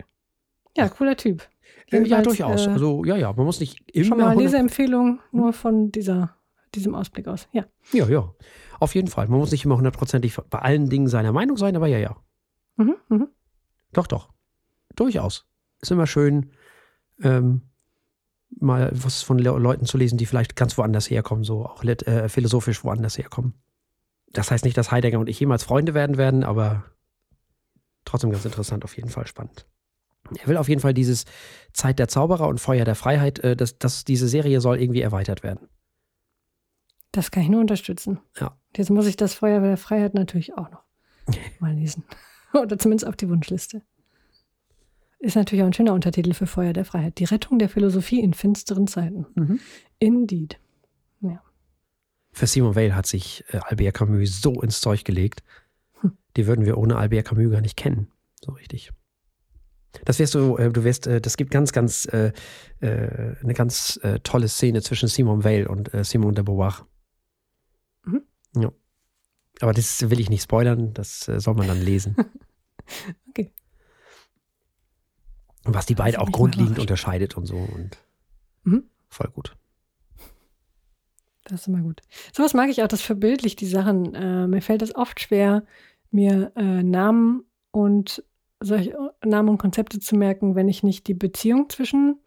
[0.75, 1.47] Ja, cooler Typ.
[1.91, 2.67] Ja, ja, Jedenfalls, durchaus.
[2.67, 4.05] äh, Also, ja, ja, man muss nicht immer.
[4.05, 6.35] Schon mal 100 Leseempfehlung nur von dieser,
[6.73, 7.47] diesem Ausblick aus.
[7.51, 7.65] Ja.
[7.91, 8.33] Ja, ja.
[8.79, 9.27] Auf jeden Fall.
[9.27, 12.15] Man muss nicht immer hundertprozentig bei allen Dingen seiner Meinung sein, aber ja, ja.
[12.77, 13.27] Mhm, mhm.
[13.93, 14.29] Doch, doch.
[14.95, 15.45] Durchaus.
[15.81, 16.51] Ist immer schön,
[17.21, 17.61] ähm,
[18.59, 22.29] mal was von Le Leuten zu lesen, die vielleicht ganz woanders herkommen, so auch äh,
[22.29, 23.53] philosophisch woanders herkommen.
[24.33, 26.85] Das heißt nicht, dass Heidegger und ich jemals Freunde werden werden, aber
[28.05, 29.67] trotzdem ganz interessant, auf jeden Fall spannend.
[30.37, 31.25] Er will auf jeden Fall dieses
[31.73, 35.43] Zeit der Zauberer und Feuer der Freiheit, äh, dass, dass diese Serie soll irgendwie erweitert
[35.43, 35.67] werden.
[37.11, 38.19] Das kann ich nur unterstützen.
[38.39, 38.57] Ja.
[38.75, 40.83] Jetzt muss ich das Feuer der Freiheit natürlich auch noch
[41.59, 42.05] mal lesen.
[42.53, 43.81] Oder zumindest auf die Wunschliste.
[45.19, 47.19] Ist natürlich auch ein schöner Untertitel für Feuer der Freiheit.
[47.19, 49.27] Die Rettung der Philosophie in finsteren Zeiten.
[49.35, 49.59] Mhm.
[49.99, 50.59] Indeed.
[52.31, 55.43] Für Simon Weil hat sich äh, Albert Camus so ins Zeug gelegt.
[55.99, 56.17] Hm.
[56.37, 58.07] Die würden wir ohne Albert Camus gar nicht kennen.
[58.43, 58.91] So richtig.
[60.05, 62.31] Das wirst du, äh, du wirst, äh, das gibt ganz, ganz, äh,
[62.79, 66.87] äh, eine ganz tolle Szene zwischen Simon Weil und Simone de Beauvoir.
[68.05, 68.23] Mhm.
[68.55, 68.71] Ja.
[69.59, 72.15] Aber das will ich nicht spoilern, das soll man dann lesen.
[73.29, 73.53] Okay.
[75.63, 77.97] Und was die beiden auch grundlegend unterscheidet und so und
[78.63, 78.83] Mhm.
[79.07, 79.55] voll gut.
[81.45, 82.01] Das ist immer gut.
[82.33, 84.11] Sowas mag ich auch, das verbildlicht die Sachen.
[84.49, 85.63] Mir fällt es oft schwer,
[86.09, 88.23] mir Namen und
[88.61, 88.95] solche
[89.25, 92.17] Namen und Konzepte zu merken, wenn ich nicht die Beziehung zwischen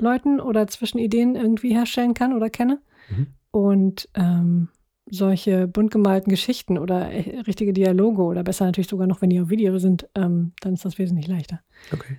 [0.00, 2.80] Leuten oder zwischen Ideen irgendwie herstellen kann oder kenne.
[3.10, 3.26] Mhm.
[3.50, 4.68] Und ähm,
[5.10, 9.40] solche bunt gemalten Geschichten oder äh, richtige Dialoge oder besser natürlich sogar noch, wenn die
[9.40, 11.60] auf Video sind, ähm, dann ist das wesentlich leichter.
[11.92, 12.18] Okay.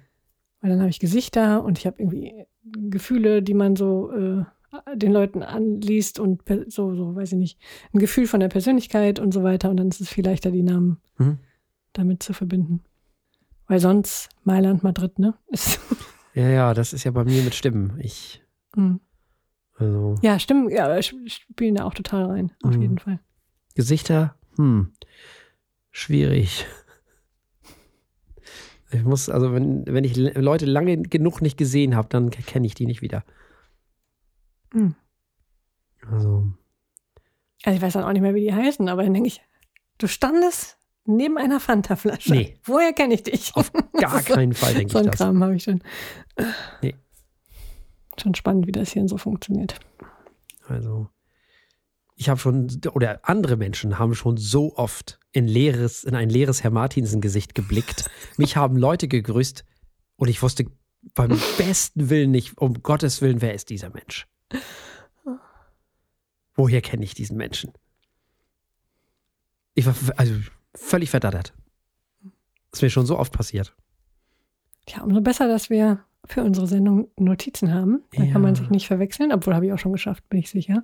[0.61, 4.43] Weil dann habe ich Gesichter und ich habe irgendwie Gefühle, die man so äh,
[4.95, 7.59] den Leuten anliest und so, so, weiß ich nicht,
[7.93, 9.69] ein Gefühl von der Persönlichkeit und so weiter.
[9.69, 11.39] Und dann ist es viel leichter, die Namen Mhm.
[11.93, 12.81] damit zu verbinden.
[13.69, 15.33] Weil sonst Mailand, Madrid, ne?
[16.35, 17.99] Ja, ja, das ist ja bei mir mit Stimmen.
[18.01, 18.41] Ich,
[18.75, 18.99] Hm.
[19.77, 20.15] also.
[20.21, 22.81] ja, stimmt, ja, sp- spielen da auch total rein, auf Mhm.
[22.81, 23.19] jeden Fall.
[23.75, 24.93] Gesichter, hm,
[25.91, 26.65] schwierig.
[28.91, 32.65] Ich muss, also wenn, wenn ich Le- Leute lange genug nicht gesehen habe, dann kenne
[32.67, 33.23] ich die nicht wieder.
[34.73, 34.95] Hm.
[36.09, 36.51] Also,
[37.63, 39.41] Also ich weiß dann auch nicht mehr, wie die heißen, aber dann denke ich,
[39.99, 40.78] du standest
[41.15, 42.31] neben einer Fanta-Flasche.
[42.31, 42.57] Nee.
[42.63, 43.55] Woher kenne ich dich?
[43.55, 45.17] auf gar So- keinen Fall denke So ich das.
[45.17, 45.81] Kram habe ich schon.
[46.81, 46.95] Nee.
[48.21, 49.79] Schon spannend, wie das hier so funktioniert.
[50.67, 51.09] Also,
[52.15, 56.63] ich habe schon, oder andere Menschen haben schon so oft in, leeres, in ein leeres
[56.63, 58.09] Herr Martinsen-Gesicht geblickt.
[58.37, 59.63] Mich haben Leute gegrüßt
[60.17, 60.65] und ich wusste
[61.15, 64.27] beim besten Willen nicht, um Gottes Willen, wer ist dieser Mensch?
[66.55, 67.71] Woher kenne ich diesen Menschen?
[69.75, 70.33] Ich war also
[70.75, 71.53] völlig verdattert.
[72.71, 73.75] Das ist mir schon so oft passiert.
[74.87, 78.03] Ja, umso besser, dass wir für unsere Sendung Notizen haben.
[78.15, 78.33] Da Ja.
[78.33, 80.83] kann man sich nicht verwechseln, obwohl habe ich auch schon geschafft, bin ich sicher.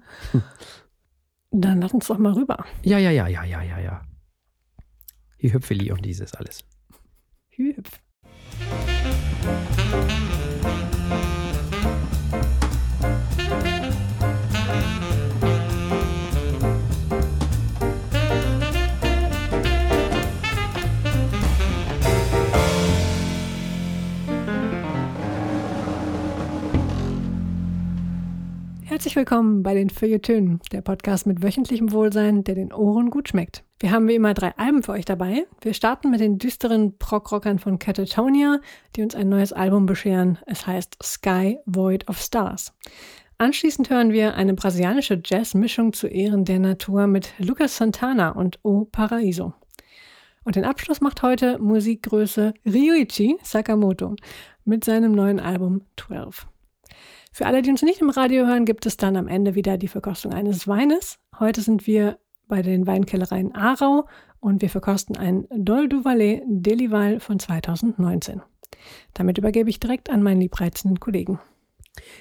[1.51, 2.65] Dann lass uns doch mal rüber.
[2.83, 4.01] Ja, ja, ja, ja, ja, ja, ja.
[5.39, 6.65] Hüpfeli und dieses alles.
[7.49, 7.99] Hüpf.
[29.05, 33.63] Herzlich willkommen bei den Feuilletönen, der Podcast mit wöchentlichem Wohlsein, der den Ohren gut schmeckt.
[33.79, 35.45] Wir haben wie immer drei Alben für euch dabei.
[35.61, 38.61] Wir starten mit den düsteren Prog-Rockern von Catatonia,
[38.95, 40.39] die uns ein neues Album bescheren.
[40.47, 42.73] Es heißt Sky Void of Stars.
[43.37, 48.87] Anschließend hören wir eine brasilianische Jazz-Mischung zu Ehren der Natur mit Lucas Santana und O
[48.91, 49.53] Paraíso.
[50.45, 54.15] Und den Abschluss macht heute Musikgröße Ryuichi Sakamoto
[54.63, 56.47] mit seinem neuen Album 12.
[57.35, 59.89] Für alle, die uns nicht im Radio hören, gibt es dann am Ende wieder die
[59.89, 61.19] Verkostung eines Weines.
[61.37, 62.17] Heute sind wir
[62.47, 64.07] bei den Weinkellereien Aarau
[64.39, 68.41] und wir verkosten ein Dol du Valais Delival von 2019.
[69.15, 71.41] Damit übergebe ich direkt an meinen liebreizenden Kollegen.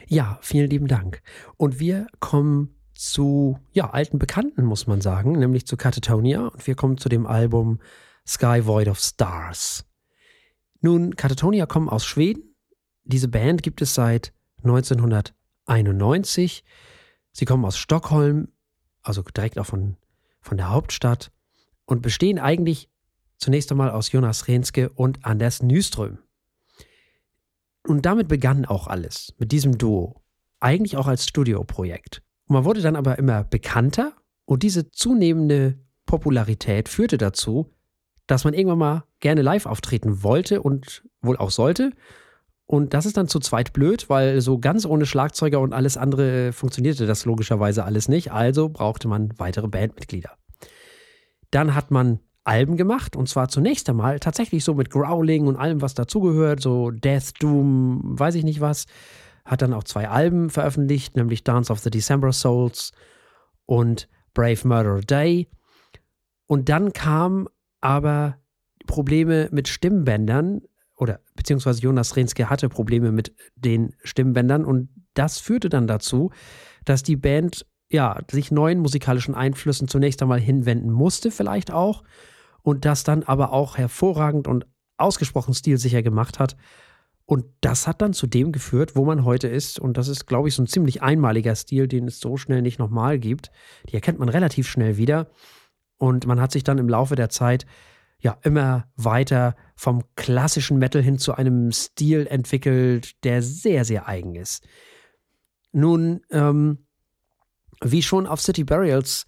[0.09, 1.23] Ja, vielen lieben Dank.
[1.57, 6.49] Und wir kommen zu ja, alten Bekannten, muss man sagen, nämlich zu Catatonia.
[6.49, 7.79] Und wir kommen zu dem Album
[8.27, 9.87] Sky Void of Stars.
[10.81, 12.57] Nun, Catatonia kommen aus Schweden.
[13.05, 14.33] Diese Band gibt es seit
[14.65, 16.65] 1991.
[17.33, 18.49] Sie kommen aus Stockholm,
[19.03, 19.97] also direkt auch von,
[20.41, 21.31] von der Hauptstadt
[21.85, 22.89] und bestehen eigentlich
[23.39, 26.19] zunächst einmal aus Jonas Renske und Anders Nyström.
[27.87, 30.23] Und damit begann auch alles, mit diesem Duo.
[30.61, 32.23] Eigentlich auch als Studioprojekt.
[32.47, 34.15] Und man wurde dann aber immer bekannter
[34.47, 37.71] und diese zunehmende Popularität führte dazu,
[38.27, 41.93] dass man irgendwann mal gerne live auftreten wollte und wohl auch sollte.
[42.67, 46.53] Und das ist dann zu zweit blöd, weil so ganz ohne Schlagzeuger und alles andere
[46.53, 48.33] funktionierte das logischerweise alles nicht.
[48.33, 50.31] Also brauchte man weitere Bandmitglieder.
[51.51, 55.83] Dann hat man Alben gemacht und zwar zunächst einmal tatsächlich so mit Growling und allem,
[55.83, 58.87] was dazugehört, so Death, Doom, weiß ich nicht was.
[59.45, 62.93] Hat dann auch zwei Alben veröffentlicht, nämlich Dance of the December Souls
[63.67, 65.49] und Brave Murder Day.
[66.47, 67.47] Und dann kamen
[67.81, 68.39] aber
[68.87, 70.63] Probleme mit Stimmbändern
[70.97, 76.31] oder beziehungsweise Jonas Renske hatte Probleme mit den Stimmbändern und das führte dann dazu,
[76.85, 82.05] dass die Band ja sich neuen musikalischen Einflüssen zunächst einmal hinwenden musste, vielleicht auch
[82.63, 86.57] und das dann aber auch hervorragend und ausgesprochen stilsicher gemacht hat.
[87.27, 89.79] Und das hat dann zu dem geführt, wo man heute ist.
[89.79, 92.79] Und das ist, glaube ich, so ein ziemlich einmaliger Stil, den es so schnell nicht
[92.79, 93.51] nochmal gibt.
[93.89, 95.29] Die erkennt man relativ schnell wieder.
[95.99, 97.65] Und man hat sich dann im Laufe der Zeit
[98.25, 104.35] ja immer weiter vom klassischen Metal hin zu einem Stil entwickelt, der sehr, sehr eigen
[104.35, 104.67] ist.
[105.73, 106.87] Nun, ähm,
[107.83, 109.27] wie schon auf City Burials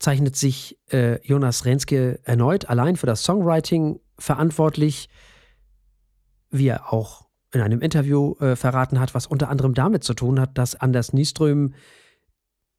[0.00, 5.08] zeichnet sich äh, Jonas Renske erneut allein für das Songwriting verantwortlich,
[6.50, 10.40] wie er auch in einem Interview äh, verraten hat, was unter anderem damit zu tun
[10.40, 11.74] hat, dass Anders Nieström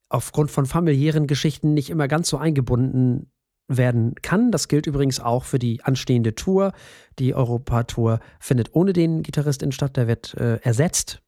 [0.10, 3.32] aufgrund von familiären Geschichten nicht immer ganz so eingebunden
[3.68, 4.52] werden kann.
[4.52, 6.74] Das gilt übrigens auch für die anstehende Tour.
[7.20, 9.98] Die Europa-Tour findet ohne den Gitarristin statt.
[9.98, 11.22] Der wird äh, ersetzt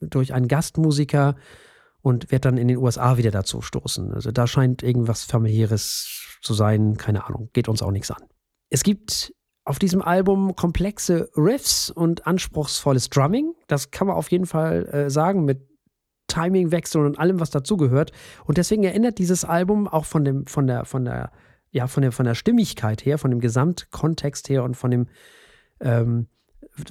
[0.00, 1.36] durch einen Gastmusiker
[2.02, 4.12] und wird dann in den USA wieder dazu stoßen.
[4.12, 8.22] Also da scheint irgendwas familiäres zu sein, keine Ahnung, geht uns auch nichts an.
[8.70, 13.52] Es gibt auf diesem Album komplexe Riffs und anspruchsvolles Drumming.
[13.66, 15.68] Das kann man auf jeden Fall äh, sagen mit
[16.28, 18.12] Timingwechseln und allem, was dazugehört.
[18.46, 21.30] Und deswegen erinnert dieses Album auch von dem, von der, von der,
[21.70, 25.08] ja, von der, von der Stimmigkeit her, von dem Gesamtkontext her und von dem,
[25.80, 26.26] ähm,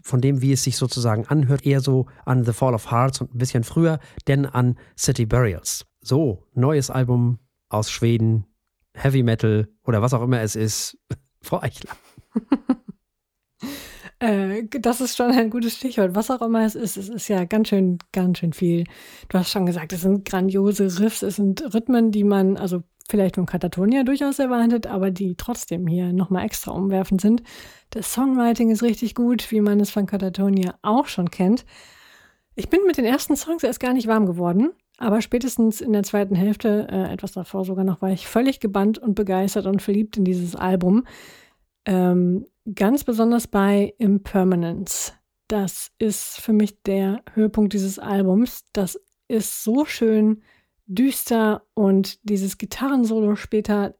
[0.03, 3.33] von dem, wie es sich sozusagen anhört, eher so an The Fall of Hearts und
[3.33, 5.85] ein bisschen früher, denn an City Burials.
[6.01, 7.39] So, neues Album
[7.69, 8.45] aus Schweden,
[8.93, 10.97] Heavy Metal oder was auch immer es ist.
[11.41, 11.95] Frau Eichler.
[14.21, 16.13] Äh, das ist schon ein gutes Stichwort.
[16.13, 18.83] Was auch immer es ist, es ist ja ganz schön, ganz schön viel.
[19.29, 23.35] Du hast schon gesagt, es sind grandiose Riffs, es sind Rhythmen, die man, also vielleicht
[23.35, 27.43] von Katatonia durchaus erwartet, aber die trotzdem hier nochmal extra umwerfend sind.
[27.89, 31.65] Das Songwriting ist richtig gut, wie man es von Katatonia auch schon kennt.
[32.55, 36.03] Ich bin mit den ersten Songs erst gar nicht warm geworden, aber spätestens in der
[36.03, 40.17] zweiten Hälfte, äh, etwas davor sogar noch, war ich völlig gebannt und begeistert und verliebt
[40.17, 41.05] in dieses Album.
[41.85, 42.45] Ähm,
[42.75, 45.13] ganz besonders bei Impermanence.
[45.47, 48.65] Das ist für mich der Höhepunkt dieses Albums.
[48.73, 50.41] Das ist so schön
[50.89, 53.95] düster und dieses Gitarrensolo später,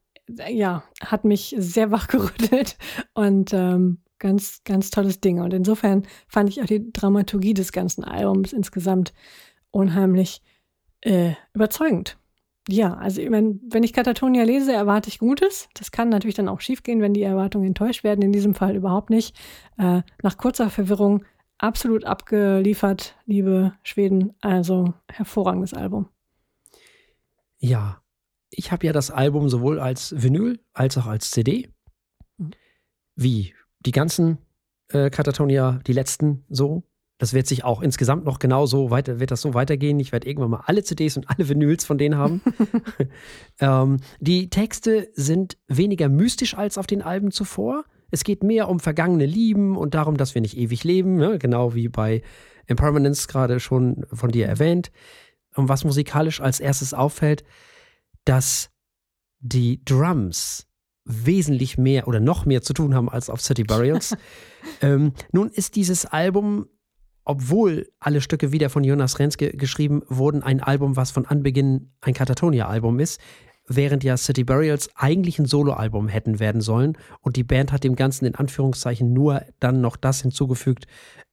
[0.50, 2.78] ja, hat mich sehr wachgerüttelt
[3.14, 5.40] und ähm, ganz, ganz tolles Ding.
[5.40, 9.14] Und insofern fand ich auch die Dramaturgie des ganzen Albums insgesamt
[9.72, 10.42] unheimlich
[11.02, 12.18] äh, überzeugend.
[12.68, 15.70] Ja, also wenn, wenn ich Katatonia lese, erwarte ich Gutes.
[15.74, 18.22] Das kann natürlich dann auch schiefgehen, wenn die Erwartungen enttäuscht werden.
[18.22, 19.36] In diesem Fall überhaupt nicht.
[19.78, 21.24] Äh, nach kurzer Verwirrung
[21.58, 24.34] absolut abgeliefert, liebe Schweden.
[24.42, 26.10] Also hervorragendes Album.
[27.60, 28.02] Ja,
[28.50, 31.70] ich habe ja das Album sowohl als Vinyl als auch als CD.
[32.38, 32.52] Mhm.
[33.16, 34.40] Wie die ganzen
[34.90, 36.84] äh, Katatonia, die letzten so.
[37.18, 40.00] Das wird sich auch insgesamt noch genauso weiter, wird das so weitergehen.
[40.00, 42.42] Ich werde irgendwann mal alle CDs und alle Vinyls von denen haben.
[43.60, 47.84] ähm, die Texte sind weniger mystisch als auf den Alben zuvor.
[48.10, 51.38] Es geht mehr um vergangene Lieben und darum, dass wir nicht ewig leben, ne?
[51.38, 52.22] genau wie bei
[52.68, 54.90] Impermanence gerade schon von dir erwähnt.
[55.56, 57.44] Und was musikalisch als erstes auffällt,
[58.26, 58.70] dass
[59.40, 60.68] die Drums
[61.06, 64.16] wesentlich mehr oder noch mehr zu tun haben als auf City Burials.
[64.82, 66.68] ähm, nun ist dieses Album,
[67.26, 72.14] obwohl alle Stücke wieder von Jonas Renske geschrieben wurden, ein Album, was von Anbeginn ein
[72.14, 73.20] Katatonia-Album ist,
[73.68, 76.98] während ja City Burials eigentlich ein Soloalbum hätten werden sollen.
[77.22, 80.86] Und die Band hat dem Ganzen in Anführungszeichen nur dann noch das hinzugefügt,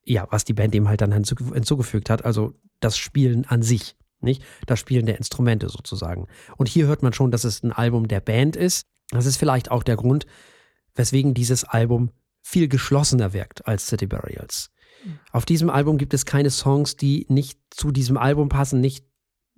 [0.05, 3.97] ja, was die Band dem halt dann hinzugefügt hat, also das Spielen an sich.
[4.21, 4.43] Nicht?
[4.67, 6.27] Das Spielen der Instrumente sozusagen.
[6.57, 8.87] Und hier hört man schon, dass es ein Album der Band ist.
[9.11, 10.27] Das ist vielleicht auch der Grund,
[10.95, 12.11] weswegen dieses Album
[12.43, 14.71] viel geschlossener wirkt als City Burials.
[15.33, 19.05] Auf diesem Album gibt es keine Songs, die nicht zu diesem Album passen, nicht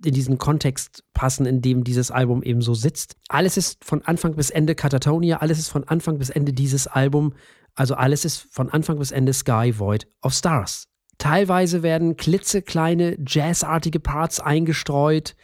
[0.03, 3.15] in diesen Kontext passen, in dem dieses Album eben so sitzt.
[3.27, 7.33] Alles ist von Anfang bis Ende Katatonia, alles ist von Anfang bis Ende dieses Album,
[7.75, 10.87] also alles ist von Anfang bis Ende Sky Void of Stars.
[11.19, 15.35] Teilweise werden klitzekleine jazzartige Parts eingestreut.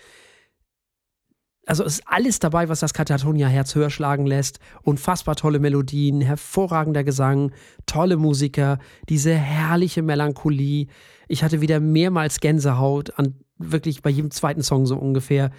[1.68, 4.60] Also ist alles dabei, was das Katatonia-Herz höher schlagen lässt.
[4.84, 7.52] Unfassbar tolle Melodien, hervorragender Gesang,
[7.86, 10.88] tolle Musiker, diese herrliche Melancholie.
[11.28, 15.52] Ich hatte wieder mehrmals Gänsehaut an wirklich bei jedem zweiten Song so ungefähr.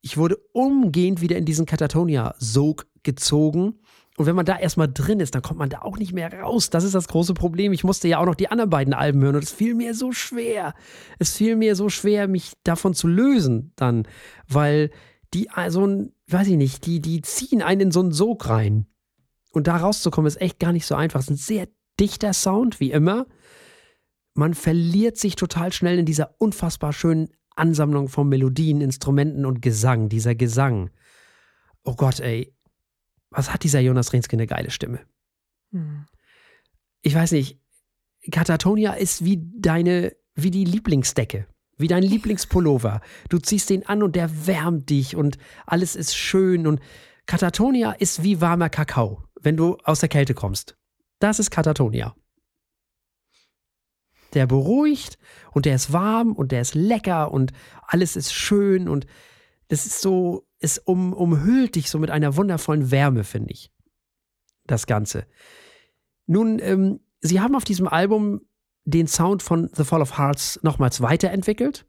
[0.00, 3.78] Ich wurde umgehend wieder in diesen Katatonia-Sog gezogen.
[4.16, 6.70] Und wenn man da erstmal drin ist, dann kommt man da auch nicht mehr raus.
[6.70, 7.72] Das ist das große Problem.
[7.74, 10.12] Ich musste ja auch noch die anderen beiden Alben hören und es fiel mir so
[10.12, 10.74] schwer.
[11.18, 14.08] Es fiel mir so schwer, mich davon zu lösen dann,
[14.48, 14.90] weil
[15.34, 18.86] die so ein, weiß ich nicht, die, die ziehen einen in so einen Sog rein.
[19.52, 21.20] Und da rauszukommen ist echt gar nicht so einfach.
[21.20, 21.68] Es ist ein sehr
[22.00, 23.26] dichter Sound, wie immer.
[24.32, 30.08] Man verliert sich total schnell in dieser unfassbar schönen Ansammlung von Melodien, Instrumenten und Gesang.
[30.08, 30.90] Dieser Gesang.
[31.84, 32.55] Oh Gott, ey,
[33.30, 35.00] was hat dieser Jonas Renske eine geile Stimme.
[35.72, 36.06] Hm.
[37.02, 37.60] Ich weiß nicht,
[38.30, 43.00] Katatonia ist wie deine, wie die Lieblingsdecke, wie dein Lieblingspullover.
[43.28, 46.80] Du ziehst den an und der wärmt dich und alles ist schön und
[47.26, 50.76] Katatonia ist wie warmer Kakao, wenn du aus der Kälte kommst.
[51.18, 52.14] Das ist Katatonia.
[54.34, 55.18] Der beruhigt
[55.52, 59.06] und der ist warm und der ist lecker und alles ist schön und
[59.68, 63.70] das ist so, es um, umhüllt dich so mit einer wundervollen Wärme, finde ich.
[64.66, 65.26] Das Ganze.
[66.26, 68.40] Nun, ähm, sie haben auf diesem Album
[68.84, 71.86] den Sound von The Fall of Hearts nochmals weiterentwickelt.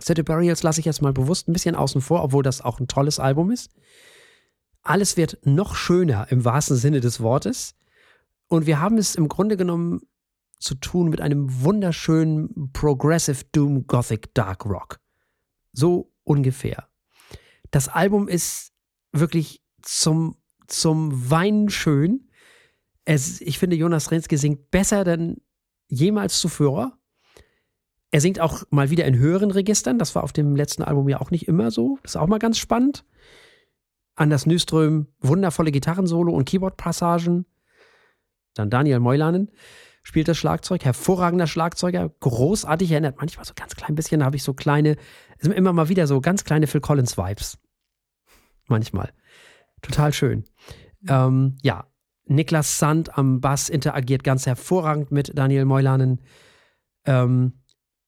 [0.00, 2.88] City Burials lasse ich jetzt mal bewusst ein bisschen außen vor, obwohl das auch ein
[2.88, 3.70] tolles Album ist.
[4.82, 7.74] Alles wird noch schöner im wahrsten Sinne des Wortes.
[8.48, 10.00] Und wir haben es im Grunde genommen
[10.58, 15.00] zu tun mit einem wunderschönen Progressive Doom Gothic Dark Rock.
[15.72, 16.89] So ungefähr.
[17.70, 18.72] Das Album ist
[19.12, 22.28] wirklich zum, zum Weinen schön.
[23.04, 25.40] Es, ich finde, Jonas Renske singt besser denn
[25.88, 26.98] jemals zuvor.
[28.10, 29.98] Er singt auch mal wieder in höheren Registern.
[29.98, 31.98] Das war auf dem letzten Album ja auch nicht immer so.
[32.02, 33.04] Das ist auch mal ganz spannend.
[34.16, 37.46] Anders Nyström, wundervolle Gitarrensolo und Keyboard-Passagen.
[38.54, 39.50] Dann Daniel Meulanen
[40.02, 44.42] spielt das Schlagzeug, hervorragender Schlagzeuger, großartig, erinnert manchmal so ganz klein bisschen, da habe ich
[44.42, 44.96] so kleine,
[45.40, 47.58] immer mal wieder so ganz kleine Phil Collins Vibes.
[48.66, 49.12] Manchmal.
[49.82, 50.44] Total schön.
[51.08, 51.86] Ähm, ja,
[52.26, 56.20] Niklas Sand am Bass interagiert ganz hervorragend mit Daniel Meulanen.
[57.04, 57.62] Ähm,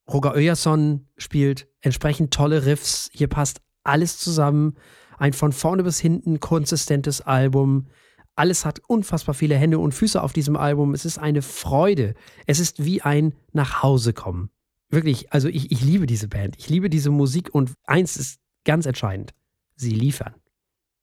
[0.08, 3.10] Roger Öjerson spielt entsprechend tolle Riffs.
[3.12, 4.76] Hier passt alles zusammen.
[5.18, 7.88] Ein von vorne bis hinten konsistentes Album.
[8.34, 10.94] Alles hat unfassbar viele Hände und Füße auf diesem Album.
[10.94, 12.14] Es ist eine Freude.
[12.46, 14.50] Es ist wie ein Nachhausekommen.
[14.92, 16.54] Wirklich, also ich, ich liebe diese Band.
[16.58, 19.32] Ich liebe diese Musik und eins ist ganz entscheidend.
[19.74, 20.34] Sie liefern.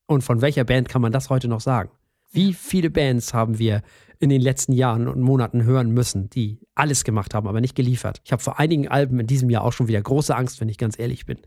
[0.05, 1.89] Und von welcher Band kann man das heute noch sagen?
[2.31, 3.81] Wie viele Bands haben wir
[4.19, 8.21] in den letzten Jahren und Monaten hören müssen, die alles gemacht haben, aber nicht geliefert?
[8.23, 10.77] Ich habe vor einigen Alben in diesem Jahr auch schon wieder große Angst, wenn ich
[10.77, 11.39] ganz ehrlich bin.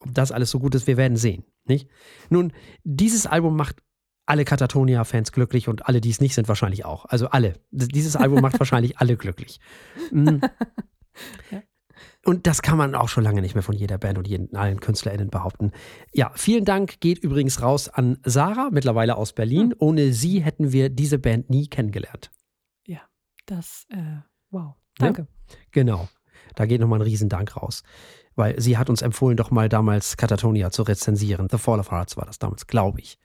[0.00, 1.44] Ob das alles so gut ist, wir werden sehen.
[1.64, 1.88] Nicht?
[2.28, 3.76] Nun, dieses Album macht
[4.26, 7.04] alle Katatonia-Fans glücklich und alle, die es nicht sind, wahrscheinlich auch.
[7.04, 7.54] Also alle.
[7.70, 9.60] Dieses Album macht wahrscheinlich alle glücklich.
[12.24, 14.80] Und das kann man auch schon lange nicht mehr von jeder Band und jeden, allen
[14.80, 15.72] KünstlerInnen behaupten.
[16.12, 19.68] Ja, vielen Dank geht übrigens raus an Sarah, mittlerweile aus Berlin.
[19.68, 19.74] Mhm.
[19.78, 22.30] Ohne sie hätten wir diese Band nie kennengelernt.
[22.86, 23.00] Ja,
[23.46, 24.20] das, äh,
[24.50, 24.74] wow.
[24.98, 25.26] Danke.
[25.48, 26.08] Ja, genau.
[26.54, 27.82] Da geht nochmal ein Riesendank raus.
[28.34, 31.48] Weil sie hat uns empfohlen, doch mal damals Katatonia zu rezensieren.
[31.50, 33.18] The Fall of Hearts war das damals, glaube ich.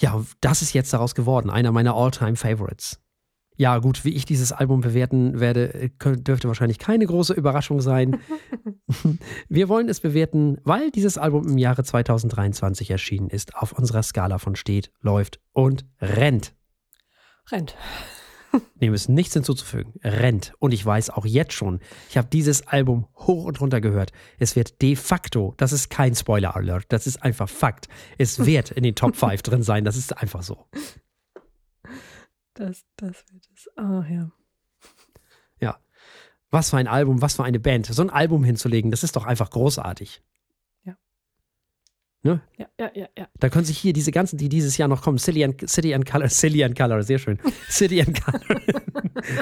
[0.00, 3.01] Ja, das ist jetzt daraus geworden, einer meiner All-Time-Favorites.
[3.62, 8.18] Ja, gut, wie ich dieses Album bewerten werde, dürfte wahrscheinlich keine große Überraschung sein.
[9.48, 14.38] Wir wollen es bewerten, weil dieses Album im Jahre 2023 erschienen ist, auf unserer Skala
[14.38, 16.56] von steht, läuft und rennt.
[17.52, 17.76] Rennt.
[18.80, 19.94] Dem ist nichts hinzuzufügen.
[20.02, 20.54] Rennt.
[20.58, 21.78] Und ich weiß auch jetzt schon,
[22.10, 24.10] ich habe dieses Album hoch und runter gehört.
[24.40, 27.86] Es wird de facto, das ist kein Spoiler-Alert, das ist einfach Fakt.
[28.18, 30.66] Es wird in den Top 5 drin sein, das ist einfach so.
[32.54, 33.68] Das, das wird es.
[33.76, 34.30] Oh, ja.
[35.60, 35.78] Ja.
[36.50, 37.86] Was für ein Album, was für eine Band.
[37.86, 40.22] So ein Album hinzulegen, das ist doch einfach großartig.
[40.84, 40.96] Ja.
[42.22, 42.42] Ne?
[42.58, 43.28] Ja, ja, ja, ja.
[43.38, 46.04] Da können sich hier diese ganzen, die dieses Jahr noch kommen, City and, City and
[46.04, 47.38] Color, City and Color, sehr schön.
[47.70, 48.60] City and Color.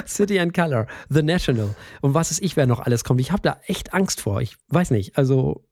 [0.07, 1.75] City and Color, The National.
[2.01, 3.19] Und was ist ich, wer noch alles kommt.
[3.19, 4.41] Ich habe da echt Angst vor.
[4.41, 5.17] Ich weiß nicht.
[5.17, 5.67] Also,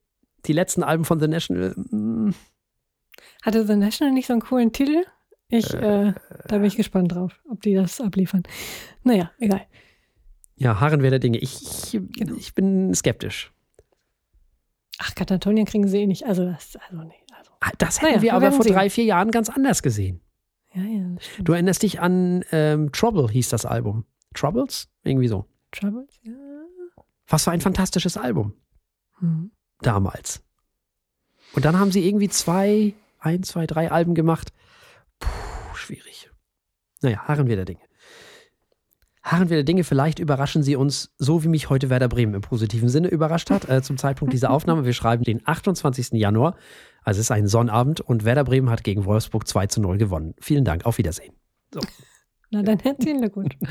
[0.45, 1.73] die letzten Alben von The National.
[1.75, 2.33] mm,
[3.43, 5.05] Hatte The National nicht so einen coolen Titel?
[5.49, 6.13] Ich, äh,
[6.47, 8.43] da bin ich gespannt drauf, ob die das abliefern.
[9.03, 9.61] Naja, egal.
[10.55, 11.37] Ja, Harren wäre der Dinge.
[11.39, 11.61] Ich,
[11.93, 12.35] ich, Genau.
[12.35, 13.51] ich bin skeptisch.
[14.99, 16.25] Ach, Katatonien kriegen sie eh nicht.
[16.25, 17.13] Also, das, also nee.
[17.37, 17.51] Also.
[17.61, 18.73] Ah, Das hätten Naja, wir aber vor sehen.
[18.73, 20.21] drei, vier Jahren ganz anders gesehen.
[20.73, 21.15] Ja, ja.
[21.41, 24.05] Du erinnerst dich an ähm, Trouble, hieß das Album.
[24.35, 24.89] Troubles?
[25.03, 25.45] Irgendwie so.
[25.71, 26.19] Troubles?
[26.23, 26.33] Ja.
[27.27, 28.53] Was für ein fantastisches Album
[29.19, 29.51] Hm.
[29.81, 30.43] damals.
[31.53, 34.51] Und dann haben sie irgendwie zwei, ein, zwei, drei Alben gemacht.
[35.19, 36.29] Puh, schwierig.
[37.01, 37.81] Naja, harren wir der Dinge.
[39.21, 42.41] Harren wir der Dinge, vielleicht überraschen sie uns, so wie mich heute Werder Bremen im
[42.41, 44.85] positiven Sinne überrascht hat, äh, zum Zeitpunkt dieser Aufnahme.
[44.85, 46.13] Wir schreiben den 28.
[46.13, 46.55] Januar,
[47.03, 50.35] also es ist ein Sonnabend und Werder Bremen hat gegen Wolfsburg 2 zu 0 gewonnen.
[50.39, 51.33] Vielen Dank, auf Wiedersehen.
[52.51, 53.55] Na, dann herzlichen Glückwunsch.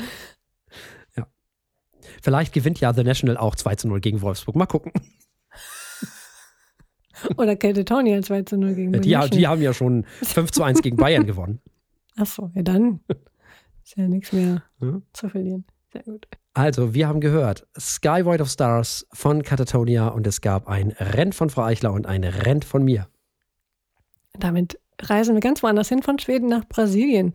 [2.23, 4.57] Vielleicht gewinnt ja The National auch 2 zu 0 gegen Wolfsburg.
[4.57, 4.93] Mal gucken.
[7.37, 9.31] Oder Katatonien 2 zu 0 gegen Die, München.
[9.31, 11.61] die haben ja schon 5 zu 1 gegen Bayern gewonnen.
[12.17, 13.01] Achso, ja dann.
[13.85, 15.01] Ist ja nichts mehr Ja.
[15.13, 15.65] zu verlieren.
[15.93, 16.27] Sehr gut.
[16.55, 21.35] Also, wir haben gehört, Sky Void of Stars von Catatonia und es gab ein Rent
[21.35, 23.09] von Frau Eichler und ein Rent von mir.
[24.39, 27.33] Damit reisen wir ganz woanders hin, von Schweden nach Brasilien.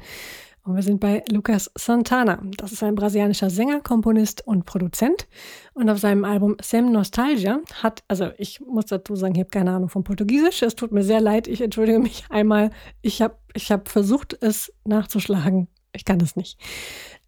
[0.65, 2.41] Und wir sind bei Lucas Santana.
[2.57, 5.27] Das ist ein brasilianischer Sänger, Komponist und Produzent.
[5.73, 9.71] Und auf seinem Album Sem Nostalgia hat, also ich muss dazu sagen, ich habe keine
[9.71, 10.61] Ahnung von Portugiesisch.
[10.61, 12.69] Es tut mir sehr leid, ich entschuldige mich einmal.
[13.01, 15.67] Ich habe ich hab versucht, es nachzuschlagen.
[15.91, 16.57] Ich kann es nicht.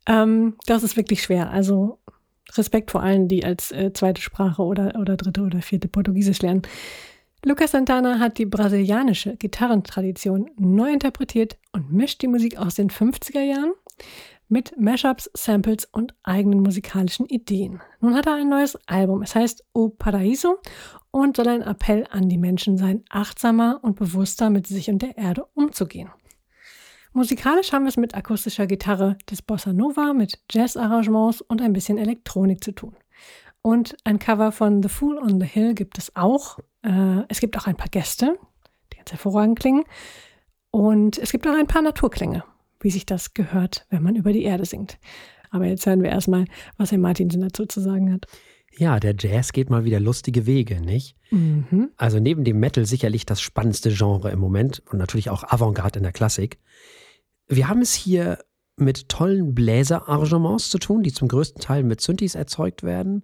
[0.07, 1.49] Ähm, das ist wirklich schwer.
[1.51, 1.99] Also
[2.53, 6.61] Respekt vor allen, die als äh, zweite Sprache oder, oder dritte oder vierte Portugiesisch lernen.
[7.47, 13.43] Lucas Santana hat die brasilianische Gitarrentradition neu interpretiert und mischt die Musik aus den 50er
[13.43, 13.73] Jahren
[14.47, 17.83] mit Mashups, Samples und eigenen musikalischen Ideen.
[18.01, 19.21] Nun hat er ein neues Album.
[19.21, 20.55] Es heißt O Paraíso
[21.11, 25.15] und soll ein Appell an die Menschen sein, achtsamer und bewusster mit sich und der
[25.15, 26.09] Erde umzugehen.
[27.13, 31.99] Musikalisch haben wir es mit akustischer Gitarre des Bossa Nova, mit Jazz-Arrangements und ein bisschen
[31.99, 32.95] Elektronik zu tun.
[33.61, 36.59] Und ein Cover von The Fool on the Hill gibt es auch.
[36.85, 38.37] Äh, es gibt auch ein paar Gäste,
[38.93, 39.83] die ganz hervorragend klingen.
[40.71, 42.43] Und es gibt auch ein paar Naturklänge,
[42.79, 44.99] wie sich das gehört, wenn man über die Erde singt.
[45.49, 46.45] Aber jetzt hören wir erstmal,
[46.77, 48.27] was Herr Martinsen dazu zu sagen hat.
[48.77, 51.15] Ja, der Jazz geht mal wieder lustige Wege, nicht?
[51.31, 51.91] Mhm.
[51.95, 56.03] Also neben dem Metal sicherlich das spannendste Genre im Moment und natürlich auch Avantgarde in
[56.03, 56.59] der Klassik.
[57.47, 58.39] Wir haben es hier
[58.75, 63.23] mit tollen Bläserarrangements zu tun, die zum größten Teil mit Synthes erzeugt werden.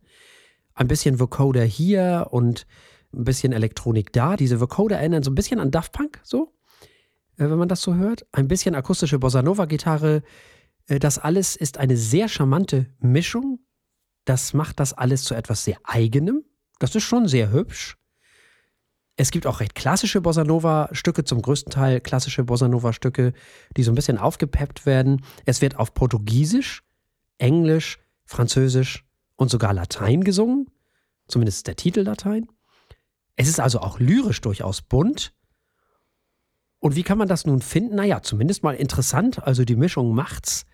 [0.74, 2.66] Ein bisschen Vocoder hier und
[3.14, 4.36] ein bisschen Elektronik da.
[4.36, 6.54] Diese Vocoder erinnern so ein bisschen an Daft Punk, so,
[7.38, 8.26] äh, wenn man das so hört.
[8.32, 10.24] Ein bisschen akustische Bossa Nova Gitarre.
[10.88, 13.60] Äh, Das alles ist eine sehr charmante Mischung.
[14.26, 16.44] Das macht das alles zu etwas sehr eigenem.
[16.80, 17.98] Das ist schon sehr hübsch.
[19.18, 23.34] Es gibt auch recht klassische Bossa Nova-Stücke, zum größten Teil klassische Bossa Nova-Stücke,
[23.78, 25.24] die so ein bisschen aufgepeppt werden.
[25.46, 26.84] Es wird auf Portugiesisch,
[27.38, 29.06] Englisch, Französisch
[29.36, 30.68] und sogar Latein gesungen.
[31.28, 32.48] Zumindest der Titel Latein.
[33.36, 35.34] Es ist also auch lyrisch durchaus bunt.
[36.80, 37.96] Und wie kann man das nun finden?
[37.96, 39.44] Naja, zumindest mal interessant.
[39.44, 40.66] Also die Mischung macht's.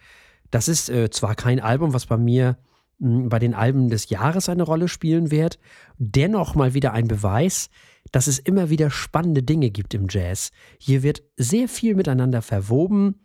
[0.52, 2.58] Das ist äh, zwar kein Album, was bei mir
[3.00, 5.60] mh, bei den Alben des Jahres eine Rolle spielen wird,
[5.98, 7.70] dennoch mal wieder ein Beweis,
[8.12, 10.52] dass es immer wieder spannende Dinge gibt im Jazz.
[10.80, 13.20] Hier wird sehr viel miteinander verwoben.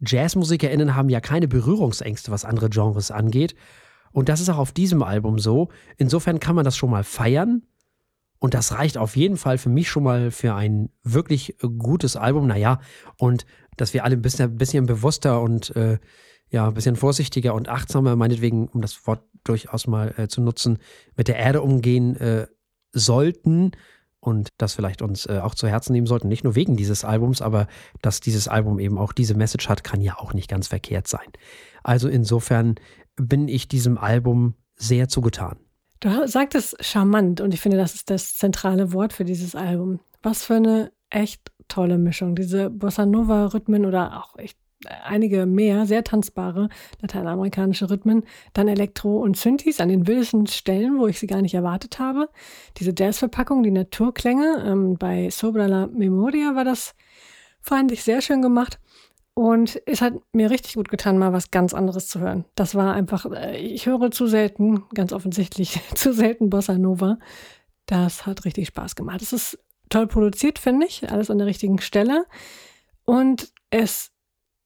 [0.00, 3.54] JazzmusikerInnen haben ja keine Berührungsängste, was andere Genres angeht.
[4.12, 5.68] Und das ist auch auf diesem Album so.
[5.96, 7.62] Insofern kann man das schon mal feiern.
[8.38, 12.16] Und das reicht auf jeden Fall für mich schon mal für ein wirklich äh, gutes
[12.16, 12.46] Album.
[12.46, 12.80] Naja,
[13.18, 15.98] und dass wir alle ein bisschen, bisschen bewusster und äh,
[16.50, 20.78] ja, ein bisschen vorsichtiger und achtsamer, meinetwegen, um das Wort durchaus mal äh, zu nutzen,
[21.16, 22.46] mit der Erde umgehen äh,
[22.92, 23.72] sollten
[24.20, 26.28] und das vielleicht uns äh, auch zu Herzen nehmen sollten.
[26.28, 27.66] Nicht nur wegen dieses Albums, aber
[28.02, 31.28] dass dieses Album eben auch diese Message hat, kann ja auch nicht ganz verkehrt sein.
[31.82, 32.76] Also insofern
[33.16, 35.58] bin ich diesem Album sehr zugetan.
[36.00, 40.00] Du sagtest charmant und ich finde, das ist das zentrale Wort für dieses Album.
[40.22, 42.34] Was für eine echt tolle Mischung.
[42.34, 44.58] Diese Bossa Nova-Rhythmen oder auch echt
[45.04, 46.68] einige mehr, sehr tanzbare
[47.00, 51.54] lateinamerikanische Rhythmen, dann Elektro und Synthes an den wildesten Stellen, wo ich sie gar nicht
[51.54, 52.28] erwartet habe.
[52.76, 56.94] Diese Jazzverpackung, die Naturklänge, ähm, bei Sobra la Memoria war das,
[57.60, 58.78] fand ich sehr schön gemacht.
[59.38, 62.46] Und es hat mir richtig gut getan, mal was ganz anderes zu hören.
[62.54, 67.18] Das war einfach, äh, ich höre zu selten, ganz offensichtlich, zu selten Bossa Nova.
[67.84, 69.20] Das hat richtig Spaß gemacht.
[69.20, 69.58] Es ist
[69.90, 71.10] toll produziert, finde ich.
[71.10, 72.24] Alles an der richtigen Stelle.
[73.04, 74.10] Und es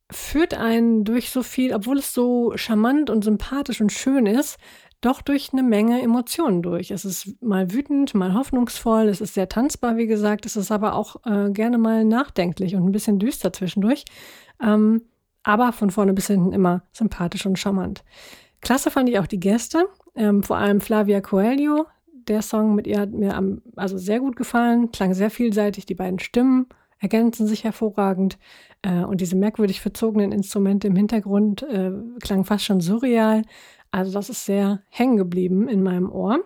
[0.09, 4.57] führt einen durch so viel, obwohl es so charmant und sympathisch und schön ist,
[5.01, 6.91] doch durch eine Menge Emotionen durch.
[6.91, 10.95] Es ist mal wütend, mal hoffnungsvoll, es ist sehr tanzbar, wie gesagt, es ist aber
[10.95, 14.05] auch äh, gerne mal nachdenklich und ein bisschen düster zwischendurch.
[14.63, 15.03] Ähm,
[15.43, 18.05] aber von vorne bis hinten immer sympathisch und charmant.
[18.61, 21.87] Klasse fand ich auch die Gäste, ähm, vor allem Flavia Coelho.
[22.29, 25.95] Der Song mit ihr hat mir am, also sehr gut gefallen, klang sehr vielseitig, die
[25.95, 26.67] beiden Stimmen
[27.01, 28.39] ergänzen sich hervorragend.
[28.83, 31.91] Äh, und diese merkwürdig verzogenen Instrumente im Hintergrund äh,
[32.21, 33.43] klangen fast schon surreal.
[33.91, 36.41] Also das ist sehr hängen geblieben in meinem Ohr.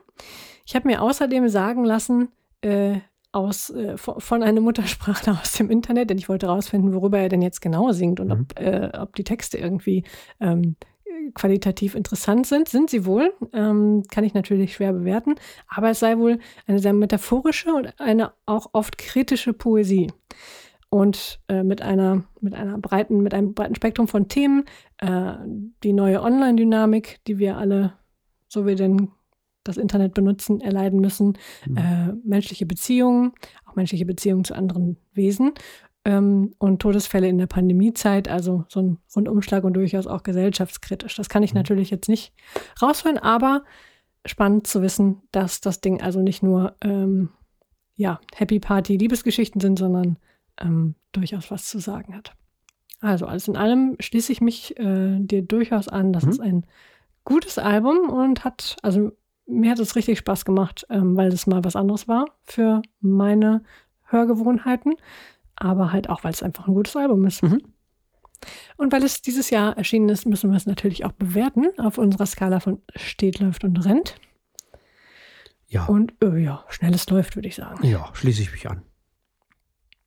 [0.66, 2.28] Ich habe mir außerdem sagen lassen,
[2.62, 3.00] äh,
[3.32, 7.42] aus, äh, von einer Muttersprache aus dem Internet, denn ich wollte herausfinden, worüber er denn
[7.42, 8.32] jetzt genau singt und mhm.
[8.32, 10.04] ob, äh, ob die Texte irgendwie
[10.40, 10.76] ähm,
[11.34, 12.68] qualitativ interessant sind.
[12.68, 15.34] Sind sie wohl, ähm, kann ich natürlich schwer bewerten,
[15.68, 20.12] aber es sei wohl eine sehr metaphorische und eine auch oft kritische Poesie.
[20.94, 24.64] Und äh, mit einer, mit einer breiten, mit einem breiten Spektrum von Themen,
[24.98, 25.32] äh,
[25.82, 27.94] die neue Online-Dynamik, die wir alle,
[28.46, 29.10] so wie denn
[29.64, 31.36] das Internet benutzen, erleiden müssen,
[31.66, 31.76] mhm.
[31.76, 33.32] äh, menschliche Beziehungen,
[33.68, 35.54] auch menschliche Beziehungen zu anderen Wesen
[36.04, 41.16] ähm, und Todesfälle in der Pandemiezeit, also so ein Rundumschlag und durchaus auch gesellschaftskritisch.
[41.16, 41.58] Das kann ich mhm.
[41.58, 42.32] natürlich jetzt nicht
[42.80, 43.64] rausholen, aber
[44.26, 47.30] spannend zu wissen, dass das Ding also nicht nur ähm,
[47.96, 50.18] ja, Happy Party Liebesgeschichten sind, sondern
[50.60, 52.34] ähm, durchaus was zu sagen hat.
[53.00, 56.12] Also alles in allem schließe ich mich äh, dir durchaus an.
[56.12, 56.30] Das mhm.
[56.30, 56.66] ist ein
[57.24, 59.12] gutes Album und hat, also
[59.46, 63.62] mir hat es richtig Spaß gemacht, ähm, weil es mal was anderes war für meine
[64.04, 64.94] Hörgewohnheiten,
[65.56, 67.42] aber halt auch, weil es einfach ein gutes Album ist.
[67.42, 67.60] Mhm.
[68.76, 72.26] Und weil es dieses Jahr erschienen ist, müssen wir es natürlich auch bewerten auf unserer
[72.26, 74.16] Skala von steht, läuft und rennt.
[75.66, 75.86] Ja.
[75.86, 77.84] Und äh, ja, schnelles läuft, würde ich sagen.
[77.86, 78.82] Ja, schließe ich mich an.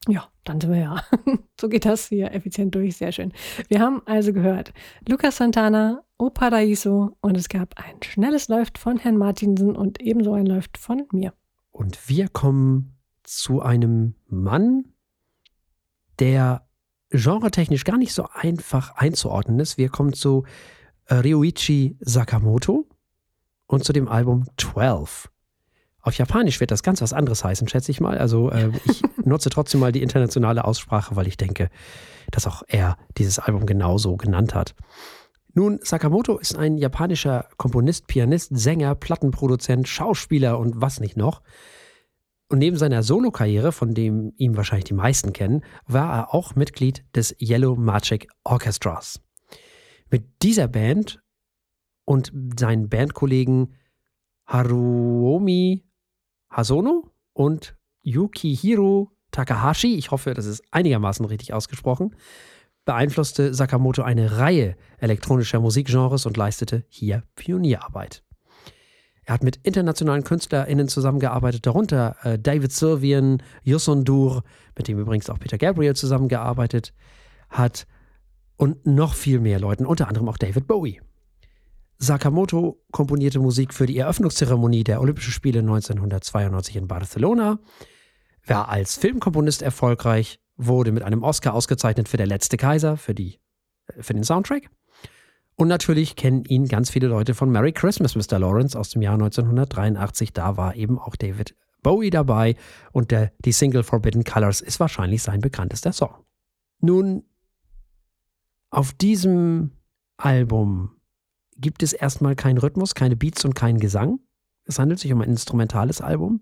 [0.07, 1.03] Ja, dann sind wir ja.
[1.59, 2.97] so geht das hier effizient durch.
[2.97, 3.33] Sehr schön.
[3.67, 4.73] Wir haben also gehört
[5.07, 10.33] Lucas Santana, O Paraíso und es gab ein schnelles Läuft von Herrn Martinsen und ebenso
[10.33, 11.33] ein Läuft von mir.
[11.71, 14.85] Und wir kommen zu einem Mann,
[16.19, 16.67] der
[17.09, 19.77] genretechnisch gar nicht so einfach einzuordnen ist.
[19.77, 20.45] Wir kommen zu
[21.09, 22.87] Ryuichi Sakamoto
[23.67, 25.29] und zu dem Album 12.
[26.07, 28.17] Auf Japanisch wird das ganz was anderes heißen, schätze ich mal.
[28.17, 31.69] Also äh, ich nutze trotzdem mal die internationale Aussprache, weil ich denke,
[32.31, 34.73] dass auch er dieses Album genauso genannt hat.
[35.53, 41.41] Nun, Sakamoto ist ein japanischer Komponist, Pianist, Sänger, Plattenproduzent, Schauspieler und was nicht noch.
[42.47, 47.03] Und neben seiner Solokarriere, von dem ihm wahrscheinlich die meisten kennen, war er auch Mitglied
[47.17, 49.19] des Yellow Magic Orchestras.
[50.09, 51.19] Mit dieser Band
[52.05, 53.75] und seinen Bandkollegen
[54.45, 55.83] Haruomi
[56.49, 62.15] Hasono und Yukihiro Takahashi, ich hoffe, das ist einigermaßen richtig ausgesprochen,
[62.85, 68.23] beeinflusste Sakamoto eine Reihe elektronischer Musikgenres und leistete hier Pionierarbeit.
[69.25, 74.43] Er hat mit internationalen KünstlerInnen zusammengearbeitet, darunter äh, David Sylvian, Yusun Dur,
[74.77, 76.93] mit dem übrigens auch Peter Gabriel zusammengearbeitet
[77.49, 77.87] hat,
[78.55, 80.99] und noch viel mehr Leuten, unter anderem auch David Bowie.
[81.99, 87.59] Sakamoto komponierte Musik für die Eröffnungszeremonie der Olympischen Spiele 1992 in Barcelona,
[88.45, 93.39] war als Filmkomponist erfolgreich, wurde mit einem Oscar ausgezeichnet für Der letzte Kaiser, für, die,
[93.87, 94.69] äh, für den Soundtrack.
[95.55, 98.37] Und natürlich kennen ihn ganz viele Leute von Merry Christmas, Mr.
[98.37, 100.31] Lawrence aus dem Jahr 1983.
[100.31, 102.55] Da war eben auch David Bowie dabei
[102.91, 106.13] und der, die Single Forbidden Colors ist wahrscheinlich sein bekanntester Song.
[106.79, 107.23] Nun,
[108.69, 109.71] auf diesem
[110.17, 110.96] Album
[111.59, 114.19] gibt es erstmal keinen Rhythmus, keine Beats und keinen Gesang.
[114.65, 116.41] Es handelt sich um ein instrumentales Album.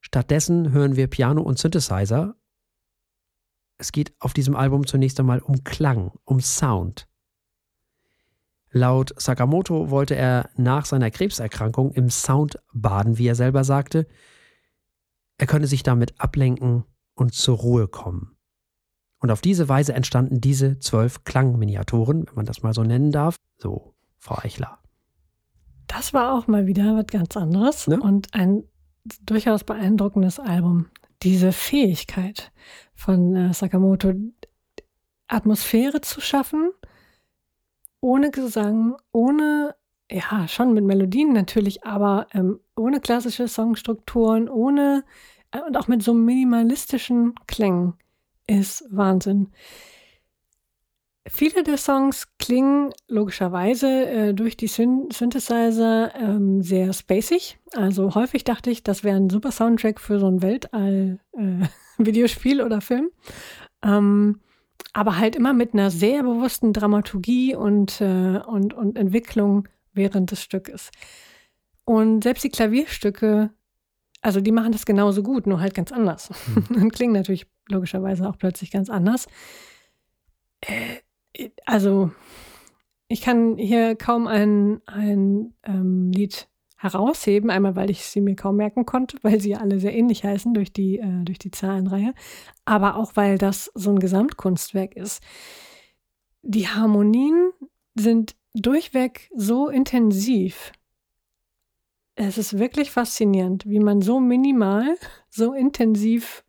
[0.00, 2.36] Stattdessen hören wir Piano und Synthesizer.
[3.78, 7.08] Es geht auf diesem Album zunächst einmal um Klang, um Sound.
[8.70, 14.06] Laut Sakamoto wollte er nach seiner Krebserkrankung im Sound baden, wie er selber sagte.
[15.38, 16.84] Er könne sich damit ablenken
[17.14, 18.36] und zur Ruhe kommen.
[19.20, 23.36] Und auf diese Weise entstanden diese zwölf Klangminiaturen, wenn man das mal so nennen darf.
[23.58, 24.78] So, Frau Eichler.
[25.86, 28.00] Das war auch mal wieder was ganz anderes ne?
[28.00, 28.64] und ein
[29.22, 30.86] durchaus beeindruckendes Album.
[31.22, 32.52] Diese Fähigkeit
[32.94, 34.12] von äh, Sakamoto,
[35.26, 36.70] Atmosphäre zu schaffen,
[38.00, 39.74] ohne Gesang, ohne,
[40.10, 45.04] ja, schon mit Melodien natürlich, aber ähm, ohne klassische Songstrukturen, ohne
[45.50, 47.94] äh, und auch mit so minimalistischen Klängen
[48.46, 49.52] ist Wahnsinn.
[51.30, 57.58] Viele der Songs klingen logischerweise äh, durch die Syn Synthesizer ähm, sehr spacig.
[57.74, 62.80] Also häufig dachte ich, das wäre ein super Soundtrack für so ein Weltall-Videospiel äh, oder
[62.80, 63.10] Film.
[63.82, 64.40] Ähm,
[64.92, 70.42] aber halt immer mit einer sehr bewussten Dramaturgie und, äh, und, und Entwicklung während des
[70.42, 70.90] Stückes.
[71.84, 73.50] Und selbst die Klavierstücke,
[74.22, 76.30] also die machen das genauso gut, nur halt ganz anders.
[76.68, 76.76] Mhm.
[76.82, 79.26] und klingen natürlich logischerweise auch plötzlich ganz anders.
[80.60, 80.98] Äh,
[81.66, 82.10] also
[83.08, 87.50] ich kann hier kaum ein, ein ähm, Lied herausheben.
[87.50, 90.72] Einmal, weil ich sie mir kaum merken konnte, weil sie alle sehr ähnlich heißen durch
[90.72, 92.14] die, äh, durch die Zahlenreihe.
[92.64, 95.22] Aber auch, weil das so ein Gesamtkunstwerk ist.
[96.42, 97.50] Die Harmonien
[97.94, 100.72] sind durchweg so intensiv.
[102.14, 104.96] Es ist wirklich faszinierend, wie man so minimal,
[105.28, 106.44] so intensiv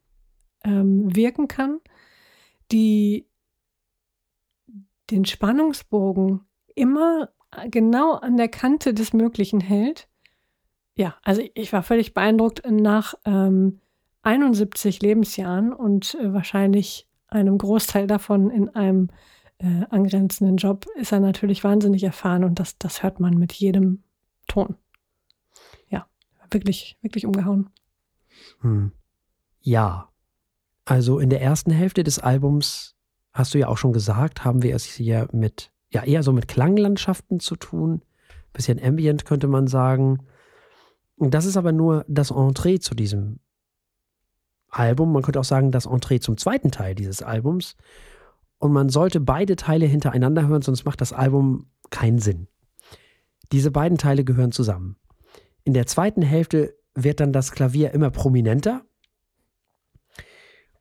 [0.63, 1.79] ähm, wirken kann.
[2.71, 3.28] Die
[5.11, 6.41] den Spannungsbogen
[6.75, 7.29] immer
[7.69, 10.07] genau an der Kante des Möglichen hält.
[10.95, 13.79] Ja, also ich war völlig beeindruckt nach ähm,
[14.23, 19.09] 71 Lebensjahren und äh, wahrscheinlich einem Großteil davon in einem
[19.59, 24.03] äh, angrenzenden Job ist er natürlich wahnsinnig erfahren und das, das hört man mit jedem
[24.47, 24.75] Ton.
[25.89, 26.07] Ja,
[26.51, 27.69] wirklich, wirklich umgehauen.
[28.61, 28.91] Hm.
[29.61, 30.09] Ja,
[30.85, 32.95] also in der ersten Hälfte des Albums
[33.33, 36.47] hast du ja auch schon gesagt, haben wir es hier mit, ja, eher so mit
[36.47, 38.01] Klanglandschaften zu tun.
[38.53, 40.25] Bisschen ambient könnte man sagen.
[41.15, 43.39] Und das ist aber nur das Entree zu diesem
[44.69, 45.11] Album.
[45.11, 47.75] Man könnte auch sagen, das Entree zum zweiten Teil dieses Albums.
[48.57, 52.47] Und man sollte beide Teile hintereinander hören, sonst macht das Album keinen Sinn.
[53.51, 54.97] Diese beiden Teile gehören zusammen.
[55.63, 58.81] In der zweiten Hälfte wird dann das Klavier immer prominenter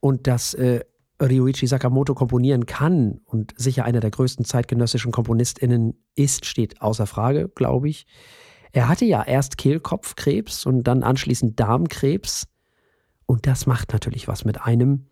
[0.01, 0.85] und das äh,
[1.21, 7.49] Ryuichi Sakamoto komponieren kann und sicher einer der größten zeitgenössischen KomponistInnen ist, steht außer Frage,
[7.49, 8.07] glaube ich.
[8.73, 12.47] Er hatte ja erst Kehlkopfkrebs und dann anschließend Darmkrebs.
[13.27, 15.07] Und das macht natürlich was mit einem.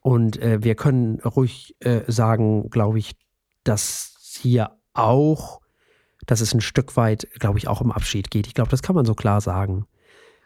[0.00, 3.16] Und äh, wir können ruhig äh, sagen, glaube ich,
[3.64, 5.60] dass hier auch,
[6.26, 8.46] dass es ein Stück weit, glaube ich, auch um Abschied geht.
[8.46, 9.86] Ich glaube, das kann man so klar sagen.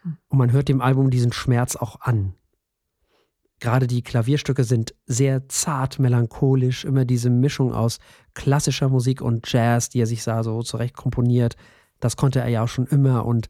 [0.02, 0.16] Hm.
[0.28, 2.34] Und man hört dem Album diesen Schmerz auch an.
[3.60, 7.98] Gerade die Klavierstücke sind sehr zart, melancholisch, immer diese Mischung aus
[8.34, 11.56] klassischer Musik und Jazz, die er sich da so zurecht komponiert.
[11.98, 13.48] Das konnte er ja auch schon immer und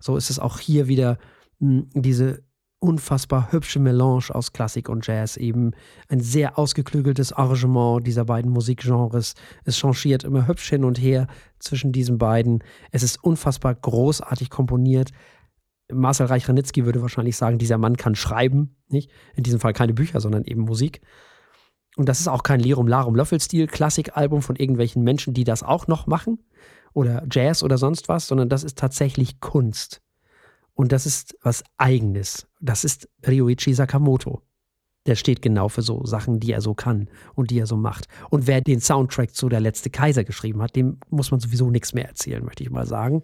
[0.00, 1.18] so ist es auch hier wieder
[1.60, 2.42] hm, diese
[2.80, 5.72] unfassbar hübsche Melange aus Klassik und Jazz, eben
[6.08, 9.34] ein sehr ausgeklügeltes Arrangement dieser beiden Musikgenres.
[9.64, 11.26] Es changiert immer hübsch hin und her
[11.58, 12.64] zwischen diesen beiden.
[12.90, 15.10] Es ist unfassbar großartig komponiert.
[15.92, 19.10] Marcel Reich-Ranitzky würde wahrscheinlich sagen, dieser Mann kann schreiben, nicht?
[19.34, 21.00] In diesem Fall keine Bücher, sondern eben Musik.
[21.96, 25.86] Und das ist auch kein Lerum Larum Löffelstil Klassikalbum von irgendwelchen Menschen, die das auch
[25.86, 26.38] noch machen
[26.92, 30.02] oder Jazz oder sonst was, sondern das ist tatsächlich Kunst.
[30.74, 32.46] Und das ist was eigenes.
[32.60, 34.42] Das ist Ryuichi Sakamoto.
[35.06, 38.06] Der steht genau für so Sachen, die er so kann und die er so macht.
[38.28, 41.94] Und wer den Soundtrack zu Der letzte Kaiser geschrieben hat, dem muss man sowieso nichts
[41.94, 43.22] mehr erzählen, möchte ich mal sagen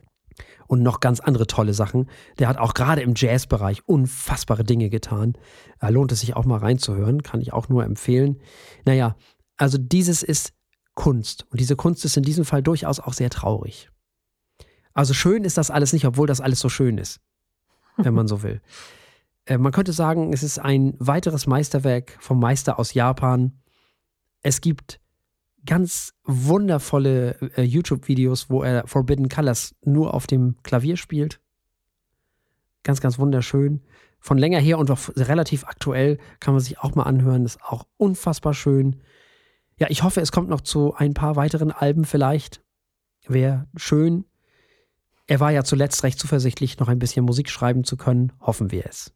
[0.67, 2.09] und noch ganz andere tolle Sachen.
[2.39, 5.35] Der hat auch gerade im Jazzbereich unfassbare Dinge getan.
[5.79, 8.41] Da lohnt es sich auch mal reinzuhören, kann ich auch nur empfehlen.
[8.85, 9.17] Naja,
[9.57, 10.53] also dieses ist
[10.95, 13.91] Kunst und diese Kunst ist in diesem Fall durchaus auch sehr traurig.
[14.95, 17.21] Also schön ist das alles nicht, obwohl das alles so schön ist,
[17.97, 18.61] wenn man so will.
[19.49, 23.63] Äh, man könnte sagen, es ist ein weiteres Meisterwerk vom Meister aus Japan.
[24.43, 24.99] Es gibt
[25.67, 31.41] ganz wundervolle äh, YouTube-Videos, wo er Forbidden Colors nur auf dem Klavier spielt.
[32.83, 33.83] Ganz, ganz wunderschön.
[34.19, 37.43] Von länger her und auch relativ aktuell kann man sich auch mal anhören.
[37.43, 39.03] Das ist auch unfassbar schön.
[39.79, 42.63] Ja, ich hoffe, es kommt noch zu ein paar weiteren Alben vielleicht.
[43.27, 44.25] Wäre schön.
[45.27, 48.33] Er war ja zuletzt recht zuversichtlich, noch ein bisschen Musik schreiben zu können.
[48.41, 49.13] Hoffen wir es.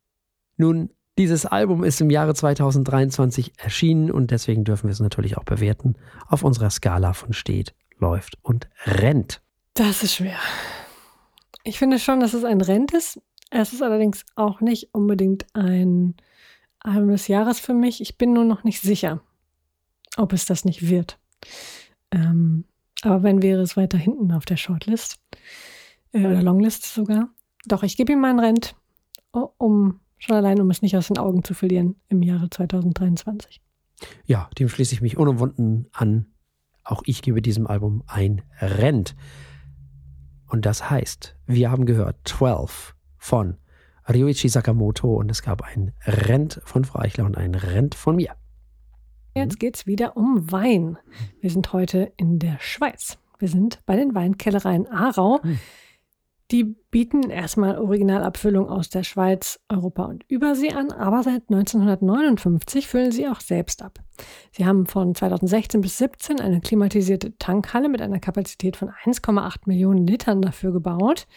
[0.56, 0.90] Nun
[1.20, 5.96] dieses Album ist im Jahre 2023 erschienen und deswegen dürfen wir es natürlich auch bewerten
[6.28, 9.42] auf unserer Skala von steht, läuft und rennt.
[9.74, 10.38] Das ist schwer.
[11.62, 13.20] Ich finde schon, dass es ein Rent ist.
[13.50, 16.14] Es ist allerdings auch nicht unbedingt ein
[16.78, 18.00] Album des Jahres für mich.
[18.00, 19.20] Ich bin nur noch nicht sicher,
[20.16, 21.18] ob es das nicht wird.
[22.12, 22.64] Ähm,
[23.02, 25.20] aber wenn wäre es weiter hinten auf der Shortlist
[26.12, 27.28] äh, oder Longlist sogar.
[27.66, 28.74] Doch, ich gebe ihm ein Rent,
[29.32, 33.62] um Schon allein, um es nicht aus den Augen zu verlieren im Jahre 2023.
[34.26, 36.26] Ja, dem schließe ich mich unumwunden an.
[36.84, 39.16] Auch ich gebe diesem Album ein Rent.
[40.46, 43.56] Und das heißt, wir haben gehört 12 von
[44.08, 48.34] Ryuichi Sakamoto und es gab ein Rent von Frau Eichler und ein Rent von mir.
[49.34, 50.98] Jetzt geht es wieder um Wein.
[51.40, 53.18] Wir sind heute in der Schweiz.
[53.38, 55.42] Wir sind bei den Weinkellereien Aarau.
[55.42, 55.58] Hm.
[56.50, 63.12] Die bieten erstmal Originalabfüllung aus der Schweiz, Europa und Übersee an, aber seit 1959 füllen
[63.12, 64.00] sie auch selbst ab.
[64.50, 70.06] Sie haben von 2016 bis 2017 eine klimatisierte Tankhalle mit einer Kapazität von 1,8 Millionen
[70.06, 71.28] Litern dafür gebaut.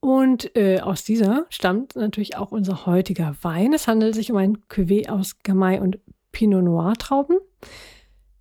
[0.00, 3.74] Und äh, aus dieser stammt natürlich auch unser heutiger Wein.
[3.74, 5.98] Es handelt sich um ein Cuvée aus Gamay und
[6.32, 7.36] Pinot Noir Trauben.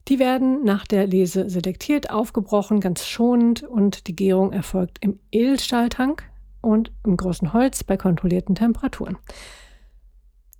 [0.07, 6.23] Die werden nach der Lese selektiert, aufgebrochen, ganz schonend und die Gärung erfolgt im Edelstahltank
[6.61, 9.17] und im großen Holz bei kontrollierten Temperaturen.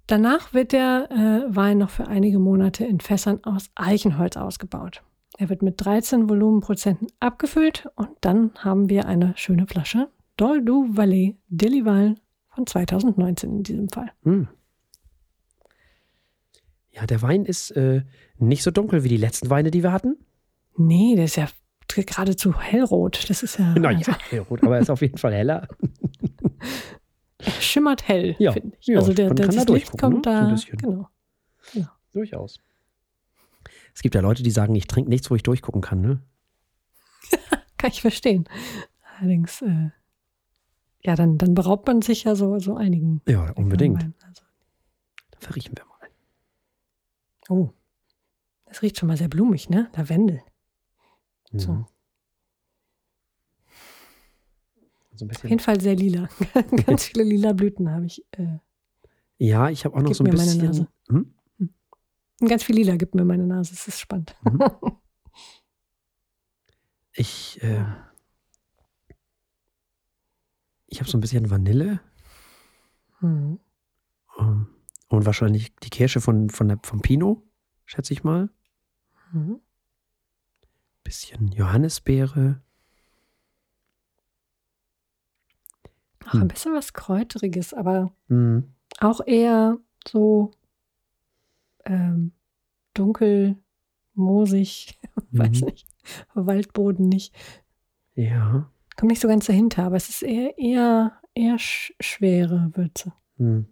[0.06, 5.04] Danach wird der äh, Wein noch für einige Monate in Fässern aus Eichenholz ausgebaut.
[5.38, 10.96] Er wird mit 13 Volumenprozenten abgefüllt und dann haben wir eine schöne Flasche Dol du
[10.96, 12.16] Valais Delival
[12.50, 14.12] von 2019 in diesem Fall.
[14.24, 14.48] Hm.
[16.98, 18.02] Ja, der Wein ist äh,
[18.40, 20.18] nicht so dunkel wie die letzten Weine, die wir hatten.
[20.78, 21.48] Nee, der ist ja
[21.88, 23.30] geradezu hellrot.
[23.30, 23.74] Das ist ja.
[23.80, 25.68] Naja, hellrot, aber er ist auf jeden Fall heller.
[27.40, 28.88] Er schimmert hell, Ja, finde ich.
[28.88, 30.32] ja, also der, der kann da das Licht kommt ne?
[30.34, 30.50] So da.
[30.50, 30.78] bisschen.
[30.80, 31.10] Genau.
[32.12, 32.60] Durchaus.
[33.94, 36.22] Es gibt ja Leute, die sagen, ich trinke nichts, wo ich durchgucken kann, ne?
[37.78, 38.50] Kann ich verstehen.
[39.20, 39.92] Allerdings, äh,
[41.04, 43.22] ja, dann, dann beraubt man sich ja so, so einigen.
[43.28, 44.02] Ja, unbedingt.
[44.04, 44.42] Also,
[45.32, 45.97] Dann verriechen wir mal.
[47.50, 47.72] Oh,
[48.66, 49.90] das riecht schon mal sehr blumig, ne?
[49.96, 50.42] Lavendel.
[51.54, 51.72] So.
[51.72, 51.86] Mhm.
[55.14, 55.50] So ein Auf bisschen.
[55.50, 56.30] jeden Fall sehr lila.
[56.86, 58.24] Ganz viele lila Blüten habe ich.
[58.34, 58.60] Äh,
[59.38, 60.66] Ja, ich habe auch noch so ein mir meine bisschen.
[60.66, 60.88] Nase.
[61.10, 61.34] Hm?
[62.48, 63.72] ganz viel lila gibt mir meine Nase.
[63.74, 64.36] Das ist spannend.
[64.44, 64.60] Mhm.
[67.20, 67.84] Ich, äh,
[70.86, 72.00] ich habe so ein bisschen Vanille
[73.22, 73.60] Mhm.
[74.38, 74.68] ähm,
[75.10, 77.42] und wahrscheinlich die Kirsche von, von der, vom Pinot,
[77.86, 78.50] schätze ich mal.
[79.32, 79.60] Mhm.
[81.04, 82.62] Bisschen Johannisbeere.
[86.26, 86.42] Ach, Hm.
[86.42, 88.74] ein bisschen was Kräuteriges, aber Mhm.
[89.00, 89.78] auch eher
[90.08, 90.52] so
[91.86, 92.34] ähm,
[92.94, 93.56] dunkel,
[94.14, 95.00] moosig,
[95.32, 95.68] weiß Mhm.
[95.68, 95.88] nicht,
[96.34, 97.34] Waldboden nicht.
[98.16, 98.70] Ja.
[98.98, 103.14] Kommt nicht so ganz dahinter, aber es ist eher, eher, eher sch schwere Würze.
[103.38, 103.68] Hm.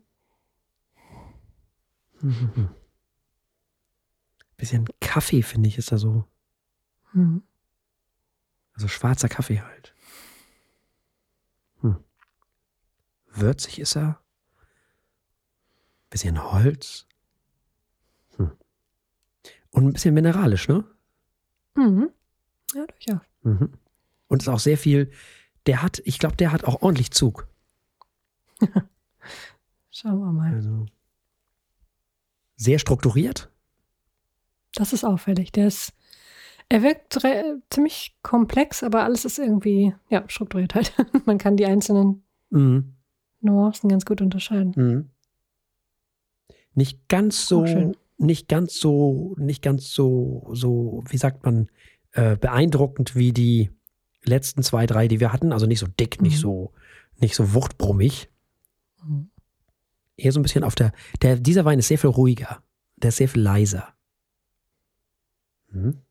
[2.21, 2.69] Mhm.
[4.57, 6.25] Bisschen Kaffee, finde ich, ist da so.
[7.13, 7.43] Mhm.
[8.73, 9.93] Also schwarzer Kaffee halt.
[11.81, 11.97] Hm.
[13.27, 14.21] Würzig ist er.
[16.09, 17.07] Bisschen Holz.
[18.37, 18.51] Hm.
[19.71, 20.85] Und ein bisschen mineralisch, ne?
[21.75, 22.09] Mhm.
[22.73, 23.21] Ja, durchaus.
[23.43, 23.73] Mhm.
[24.27, 25.11] Und ist auch sehr viel.
[25.65, 27.47] Der hat, ich glaube, der hat auch ordentlich Zug.
[29.91, 30.53] Schauen wir mal.
[30.53, 30.85] Also
[32.55, 33.49] sehr strukturiert.
[34.75, 35.51] Das ist auffällig.
[35.51, 35.93] Der ist,
[36.69, 37.19] er wirkt
[37.69, 40.93] ziemlich komplex, aber alles ist irgendwie, ja, strukturiert halt.
[41.25, 42.93] Man kann die einzelnen Mhm.
[43.41, 44.73] Nuancen ganz gut unterscheiden.
[44.75, 45.09] Mhm.
[46.73, 47.95] Nicht ganz so, schön.
[48.17, 51.69] nicht ganz so, nicht ganz so, so, wie sagt man,
[52.11, 53.71] äh, beeindruckend wie die
[54.23, 55.51] letzten zwei, drei, die wir hatten.
[55.53, 56.41] Also nicht so dick, nicht Mhm.
[56.41, 56.73] so,
[57.17, 58.29] nicht so wuchtbrummig.
[59.03, 59.29] Mhm.
[60.17, 62.63] Eher so ein bisschen auf der, der, dieser Wein ist sehr viel ruhiger.
[62.97, 63.93] Der ist sehr viel leiser.
[65.69, 66.01] Mhm.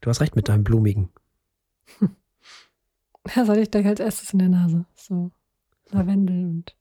[0.00, 1.10] Du hast recht mit deinem blumigen.
[3.24, 4.84] Was hatte ich gleich als erstes in der Nase?
[4.94, 5.30] So
[5.90, 6.76] Lavendel und,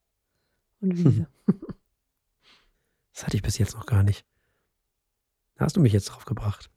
[0.81, 1.27] und Wiese.
[3.13, 4.25] Das hatte ich bis jetzt noch gar nicht.
[5.55, 6.71] Da hast du mich jetzt drauf gebracht.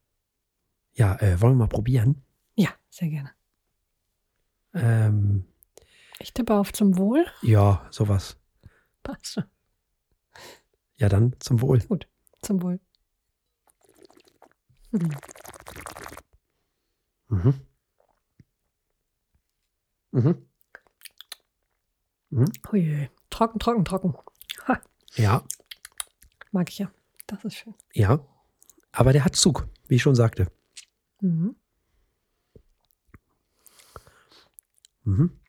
[0.92, 2.22] Ja, äh, wollen wir mal probieren?
[2.56, 3.30] Ja, sehr gerne.
[4.74, 5.46] Ähm,
[6.18, 7.24] Ich tippe auf zum Wohl.
[7.40, 8.36] ja, sowas.
[9.04, 9.44] Passt schon.
[10.96, 11.80] Ja, dann zum Wohl.
[12.42, 12.80] Zum Wohl.
[14.90, 15.10] Mhm.
[17.28, 17.66] Mhm.
[20.12, 20.46] Mhm.
[22.30, 22.52] Mhm.
[22.70, 24.14] Hui, trocken, trocken, trocken.
[25.16, 25.44] Ja,
[26.50, 26.90] Mag ich ja.
[27.26, 27.74] Das ist schön.
[27.92, 28.24] ja.
[28.92, 30.50] Aber der hat Zug, wie ich schon sagte.
[31.20, 31.56] Mhm.
[35.04, 35.40] Mhm.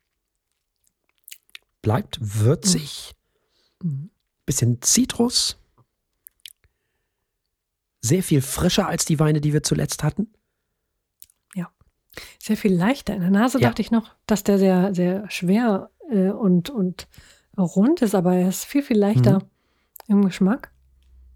[1.82, 3.14] Bleibt würzig,
[3.82, 4.10] Mhm.
[4.46, 5.58] Bisschen Zitrus.
[8.00, 10.28] Sehr viel frischer als die Weine, die wir zuletzt hatten.
[12.42, 13.12] Sehr viel leichter.
[13.14, 13.68] In der Nase Ja.
[13.68, 17.08] dachte ich noch, dass der sehr, sehr schwer äh, und, und
[17.58, 19.50] rund ist, aber er ist viel, viel leichter Mhm.
[20.08, 20.72] im Geschmack.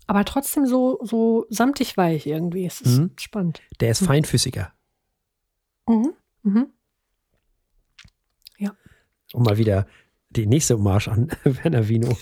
[0.07, 2.65] Aber trotzdem so, so samtig weich irgendwie.
[2.65, 3.11] Es ist Mhm.
[3.19, 3.61] spannend.
[3.81, 4.07] Der ist Mhm.
[4.07, 4.73] feinfüßiger.
[5.87, 6.15] Mhm.
[6.45, 6.67] Mhm.
[9.35, 9.87] Um mal wieder
[10.31, 12.17] die nächste Hommage an Werner Vino.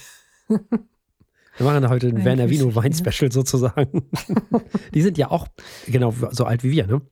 [0.49, 2.97] Wir machen heute ein Werner Vino Wein ne?
[3.13, 4.09] Special sozusagen.
[4.95, 5.49] Die sind ja auch
[5.87, 7.03] genau so alt wie wir, ne?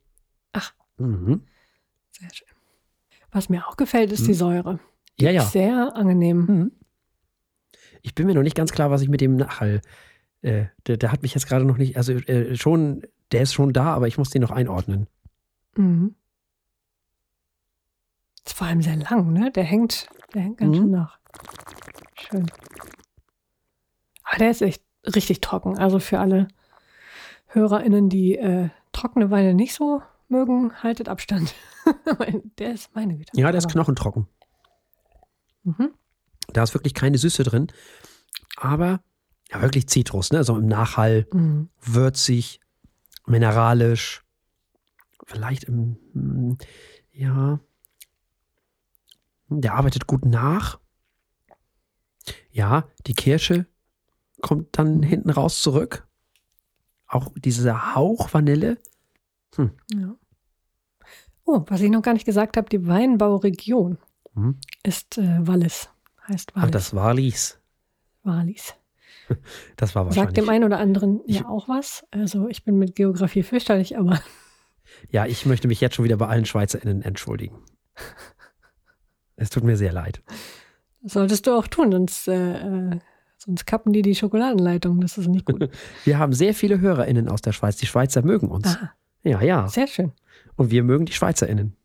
[0.53, 0.73] Ach.
[0.99, 1.43] Mhm.
[2.13, 2.49] Sehr schön.
[3.33, 4.79] Was mir auch gefällt, ist die Säure.
[5.19, 5.43] Ja, ja.
[5.45, 6.39] Sehr angenehm.
[6.47, 6.73] Mhm.
[8.03, 9.81] Ich bin mir noch nicht ganz klar, was ich mit dem Nachhall.
[10.43, 13.73] Äh, der, der hat mich jetzt gerade noch nicht, also äh, schon, der ist schon
[13.73, 15.09] da, aber ich muss den noch einordnen.
[15.77, 16.15] Mhm.
[18.47, 19.51] Ist vor allem sehr lang, ne?
[19.51, 20.81] Der hängt, der hängt ganz Mhm.
[20.83, 21.19] schön nach.
[22.15, 22.47] Schön.
[24.27, 24.83] Aber der ist echt
[25.15, 25.79] richtig trocken.
[25.79, 26.49] Also für alle
[27.47, 31.55] HörerInnen, die äh, trockene Weine nicht so mögen, haltet Abstand.
[32.59, 33.31] Der ist meine Güte.
[33.35, 34.27] Ja, der ist knochentrocken.
[35.63, 35.95] Mhm.
[36.53, 37.69] Da ist wirklich keine Süße drin,
[38.57, 39.01] aber
[39.53, 40.43] ja, wirklich Zitrus, ne?
[40.43, 41.71] So im Nachhall, Mhm.
[41.81, 42.59] würzig,
[43.27, 44.25] mineralisch,
[45.25, 46.59] vielleicht im, hm,
[47.13, 47.61] ja,
[49.49, 50.81] der arbeitet gut nach.
[52.51, 53.67] Ja, die Kirsche
[54.43, 56.07] kommt dann hinten raus zurück.
[57.07, 58.79] Auch dieser Hauch Vanille.
[59.59, 60.15] Ja.
[61.45, 63.99] Oh, was ich noch gar nicht gesagt habe, die Weinbauregion
[64.35, 64.59] Hm.
[64.83, 65.89] ist äh, Wallis.
[66.29, 66.67] Heißt Wallis.
[66.67, 67.59] Ach, das war Lies.
[68.23, 68.75] Wallis.
[69.77, 70.29] Das war wahrscheinlich.
[70.29, 72.05] Sagt dem einen oder anderen Ich- ja auch was.
[72.13, 74.21] Also ich bin mit Geografie fürchterlich, aber
[75.11, 77.59] Ja, ich möchte mich jetzt schon wieder bei allen SchweizerInnen entschuldigen.
[79.37, 80.23] Es tut mir sehr leid.
[81.03, 82.99] das solltest du auch tun, sonst, äh, äh,
[83.47, 85.01] sonst kappen die die Schokoladenleitung.
[85.01, 85.71] Das ist nicht gut.
[86.05, 87.77] Wir haben sehr viele HörerInnen aus der Schweiz.
[87.77, 88.67] Die Schweizer mögen uns.
[88.67, 88.93] Aha,
[89.23, 89.69] Ja, ja.
[89.69, 90.13] sehr schön.
[90.57, 91.77] Und wir mögen die SchweizerInnen.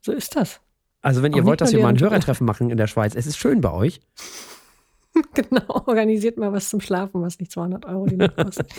[0.00, 0.60] So ist das.
[1.02, 3.26] Also, wenn Auch ihr wollt, dass wir mal ein Hörertreffen machen in der Schweiz, es
[3.26, 4.00] ist schön bei euch.
[5.34, 8.72] genau, organisiert mal was zum Schlafen, was nicht 200 Euro die Nacht kostet.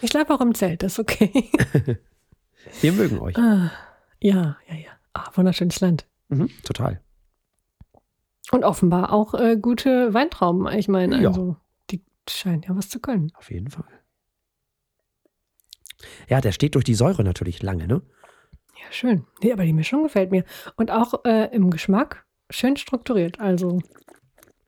[0.00, 1.50] Ich schlafe auch im Zelt, das ist okay.
[2.80, 3.36] Wir mögen euch.
[3.36, 3.70] Ah,
[4.20, 4.90] ja, ja, ja.
[5.12, 6.06] Ah, wunderschönes Land.
[6.28, 7.00] Mhm, total.
[8.54, 10.68] Und offenbar auch äh, gute Weintrauben.
[10.78, 11.30] Ich meine, Ja.
[11.30, 11.56] also,
[11.90, 13.32] die scheinen ja was zu können.
[13.34, 13.88] Auf jeden Fall.
[16.28, 18.02] Ja, der steht durch die Säure natürlich lange, ne?
[18.76, 19.26] Ja, schön.
[19.42, 20.44] Nee, aber die Mischung gefällt mir.
[20.76, 23.40] Und auch äh, im Geschmack schön strukturiert.
[23.40, 23.80] Also,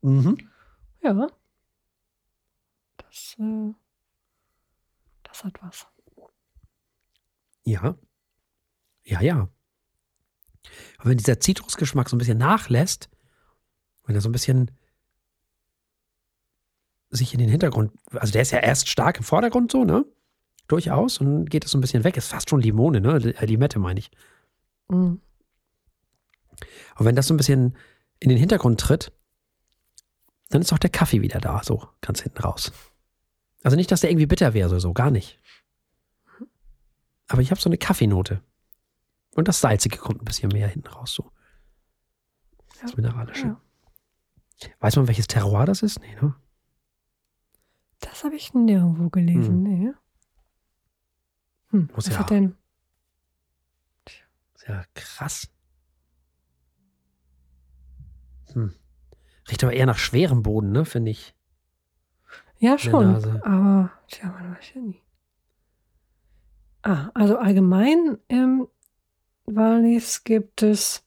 [0.02, 0.36] Mhm.
[1.02, 1.28] ja.
[2.96, 3.72] Das, äh,
[5.22, 5.86] das hat was.
[7.64, 7.96] Ja.
[9.04, 9.48] Ja, ja.
[10.98, 13.08] Aber wenn dieser Zitrusgeschmack so ein bisschen nachlässt,
[14.06, 14.70] wenn er so ein bisschen
[17.10, 20.04] sich in den Hintergrund, also der ist ja erst stark im Vordergrund so, ne?
[20.68, 21.18] Durchaus.
[21.18, 22.16] Und dann geht es so ein bisschen weg.
[22.16, 23.16] Ist fast schon Limone, ne?
[23.38, 24.10] Äh, Limette meine ich.
[24.88, 25.20] Mhm.
[26.94, 27.76] Aber wenn das so ein bisschen
[28.18, 29.12] in den Hintergrund tritt,
[30.48, 32.72] dann ist auch der Kaffee wieder da, so ganz hinten raus.
[33.62, 35.38] Also nicht, dass der irgendwie bitter wäre, so, so gar nicht.
[37.28, 38.42] Aber ich habe so eine Kaffeenote.
[39.34, 41.30] Und das Salzige kommt ein bisschen mehr hinten raus, so.
[42.80, 42.96] Das Ja.
[42.96, 43.46] Mineralische.
[43.46, 43.60] Ja.
[44.80, 46.00] Weiß man, welches Terroir das ist?
[46.00, 46.34] Nee, ne?
[48.00, 49.62] Das habe ich nirgendwo gelesen.
[49.62, 49.92] Nee.
[51.70, 52.56] Hm, Muss was ja- hat denn?
[54.54, 55.48] Ist ja krass.
[58.52, 58.74] Hm.
[59.50, 61.34] Riecht aber eher nach schwerem Boden, ne, finde ich.
[62.58, 63.14] Ja, schon.
[63.42, 65.00] Aber, tja, man weiß ja nie.
[66.82, 68.68] Ah, also allgemein im
[69.44, 71.04] Wallis gibt es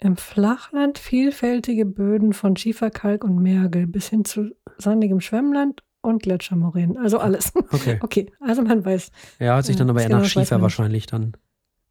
[0.00, 6.96] im Flachland vielfältige Böden von Schieferkalk und Mergel bis hin zu sandigem Schwemmland und Gletschermoränen.
[6.98, 7.52] Also alles.
[7.72, 7.98] Okay.
[8.00, 9.10] Okay, also man weiß.
[9.40, 11.36] Ja, hört sich dann Ja, aber eher genau nach weiß Schiefer wahrscheinlich dann.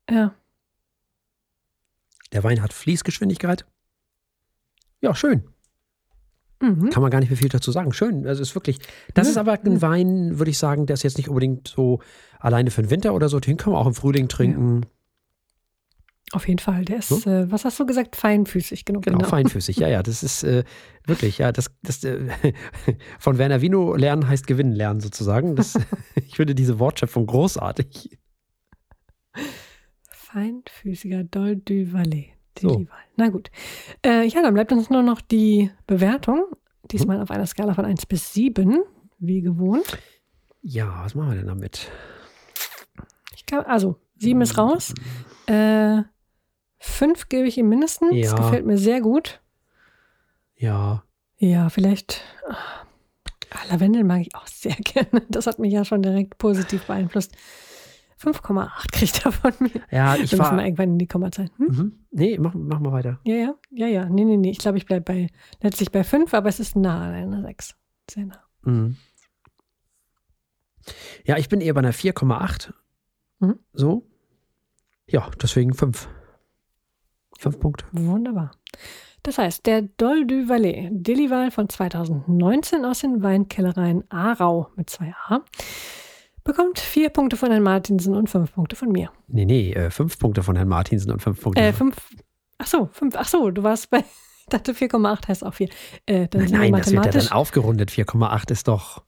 [0.10, 0.34] Ja,
[2.32, 3.66] Der Wein hat Fließgeschwindigkeit.
[5.02, 5.44] Ja, schön.
[6.62, 6.90] mhm.
[6.90, 7.94] Kann man gar nicht mehr viel dazu sagen.
[7.94, 8.26] Schön.
[8.26, 8.80] Also ist wirklich.
[9.14, 9.82] Das Nö, ist aber ein.
[9.82, 12.00] Wein, würde ich sagen, der ist jetzt nicht unbedingt so
[12.40, 13.40] alleine für den Winter oder so.
[13.40, 14.86] Den kann man auch im Frühling trinken.
[16.34, 16.84] Auf jeden Fall.
[16.84, 19.04] Der ist, äh, was hast du gesagt, feinfüßig genug.
[19.04, 19.78] Genau, feinfüßig.
[19.78, 20.64] Ja, ja, das ist äh,
[21.06, 22.28] wirklich, ja, das, das äh,
[23.20, 25.56] von Werner Vino lernen heißt gewinnen lernen sozusagen.
[25.56, 25.80] Das,
[26.16, 28.18] ich finde diese Wortschöpfung großartig.
[30.10, 32.34] Feinfüßiger Dol du Valais.
[32.60, 32.86] So.
[33.16, 33.50] Na gut.
[34.06, 36.46] Äh, ja, dann bleibt uns nur noch die Bewertung.
[36.92, 38.80] Diesmal auf einer Skala von 1 bis 7,
[39.20, 39.98] wie gewohnt.
[40.62, 41.90] Ja, was machen wir denn damit?
[43.36, 44.94] Ich glaub, also, 7 ist raus.
[45.46, 46.04] Äh,
[46.80, 48.14] 5 gebe ich ihm mindestens.
[48.16, 48.36] Ja.
[48.36, 49.42] Gefällt mir sehr gut.
[50.56, 51.04] Ja,
[51.38, 52.22] Ja, vielleicht.
[52.48, 55.24] Ah, Lavendel mag ich auch sehr gerne.
[55.30, 57.36] Das hat mich ja schon direkt positiv beeinflusst.
[58.20, 59.70] 5,8 kriegt er von mir.
[59.92, 60.66] ja, ich Wir müssen mal war.
[60.66, 61.52] irgendwann in die Kommazahlen.
[61.58, 61.68] Hm?
[61.68, 62.06] Mhm.
[62.12, 63.20] Nee, mach, mach mal weiter.
[63.24, 64.06] Ja, ja, ja, ja.
[64.10, 64.50] Nee, nee, nee.
[64.50, 65.28] Ich glaube, ich bleibe bei
[65.62, 67.76] letztlich bei 5, aber es ist nah an einer 6.
[68.10, 68.44] Sehr nah.
[68.64, 68.98] Mhm.
[71.26, 72.74] Ja, ich bin eher bei einer 4,8.
[73.40, 73.60] Mhm.
[73.74, 74.08] So.
[75.08, 76.10] Ja, deswegen 5.
[77.38, 77.86] 5 Punkte.
[77.92, 78.52] Wunderbar.
[79.24, 85.42] Das heißt, der Dol du Valais, Delival von 2019 aus den Weinkellereien Aarau mit 2a,
[86.46, 89.12] bekommt vier Punkte von Herrn Martinsen und fünf Punkte von mir.
[89.28, 91.62] Nee, nee, äh, fünf Punkte von Herrn Martinsen und fünf Punkte.
[91.62, 91.98] Äh, fünf.
[92.58, 93.16] Ach so, fünf.
[93.18, 94.00] Ach so, du warst bei.
[94.00, 94.06] Ich
[94.50, 95.68] dachte 4,8 heißt auch 4.
[96.06, 97.92] Äh, dann nein, nein, das wird ja dann aufgerundet.
[97.92, 99.04] 4,8 ist doch.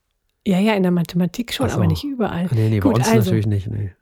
[0.46, 1.76] ja, ja, in der Mathematik schon, so.
[1.76, 2.46] aber nicht überall.
[2.52, 3.30] Nee, nee, Gut, bei uns also.
[3.30, 3.68] natürlich nicht.
[3.68, 3.94] Nee.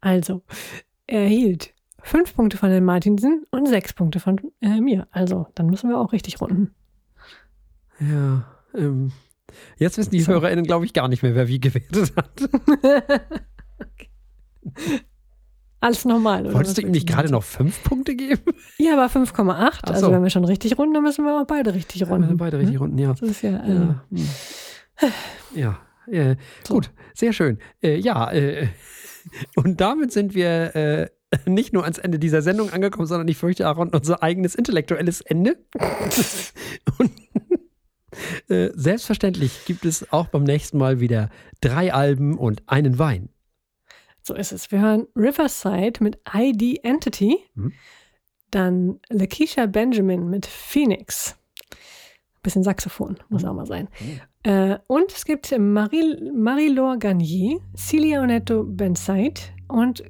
[0.00, 0.42] Also,
[1.08, 1.73] er erhielt
[2.04, 5.06] fünf Punkte von Herrn Martinsen und sechs Punkte von äh, mir.
[5.10, 6.74] Also, dann müssen wir auch richtig runden.
[8.00, 8.44] Ja,
[8.76, 9.12] ähm,
[9.78, 10.32] jetzt wissen die So.
[10.32, 12.40] HörerInnen, glaube ich, gar nicht mehr, wer wie gewertet hat.
[15.80, 16.46] Alles normal.
[16.46, 18.40] oder Wolltest du ihm nicht gerade noch fünf Punkte geben?
[18.78, 19.52] Ja, aber 5,8.
[19.52, 20.12] Ach Also, so.
[20.12, 22.28] wenn wir schon richtig runden, dann müssen wir auch beide richtig runden.
[22.28, 23.10] sind beide richtig runden, ja.
[23.12, 23.58] Das ist ja.
[23.62, 25.12] Äh, Ja, hm.
[25.54, 25.78] ja
[26.10, 26.36] äh,
[26.66, 26.74] So.
[26.74, 27.58] gut, sehr schön.
[27.82, 28.68] Äh, ja, äh,
[29.56, 31.08] und damit sind wir äh,
[31.46, 35.20] nicht nur ans Ende dieser Sendung angekommen, sondern ich fürchte auch an unser eigenes intellektuelles
[35.20, 35.56] Ende.
[36.98, 37.10] und
[38.48, 41.30] äh, selbstverständlich gibt es auch beim nächsten Mal wieder
[41.60, 43.28] drei Alben und einen Wein.
[44.22, 44.70] So ist es.
[44.72, 47.72] Wir hören Riverside mit ID Entity, Mhm.
[48.50, 51.36] dann Lakeisha Benjamin mit Phoenix.
[52.42, 53.88] Bisschen Saxophon, muss auch mal sein.
[54.42, 60.04] Äh, und es gibt Marie, Marie-Laure Garnier, Celia Onetto Bensait und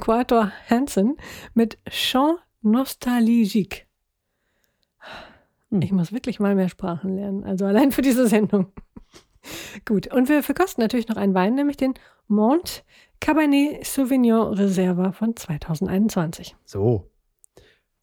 [0.00, 1.16] Quator Hansen
[1.54, 3.86] mit Chant Nostalgique.
[5.70, 5.82] Hm.
[5.82, 8.72] Ich muss wirklich mal mehr Sprachen lernen, also allein für diese Sendung.
[9.84, 11.94] Gut, und wir verkosten natürlich noch einen Wein, nämlich den
[12.28, 12.84] Mont
[13.20, 16.56] Cabernet Sauvignon Reserva von 2021.
[16.64, 17.10] So.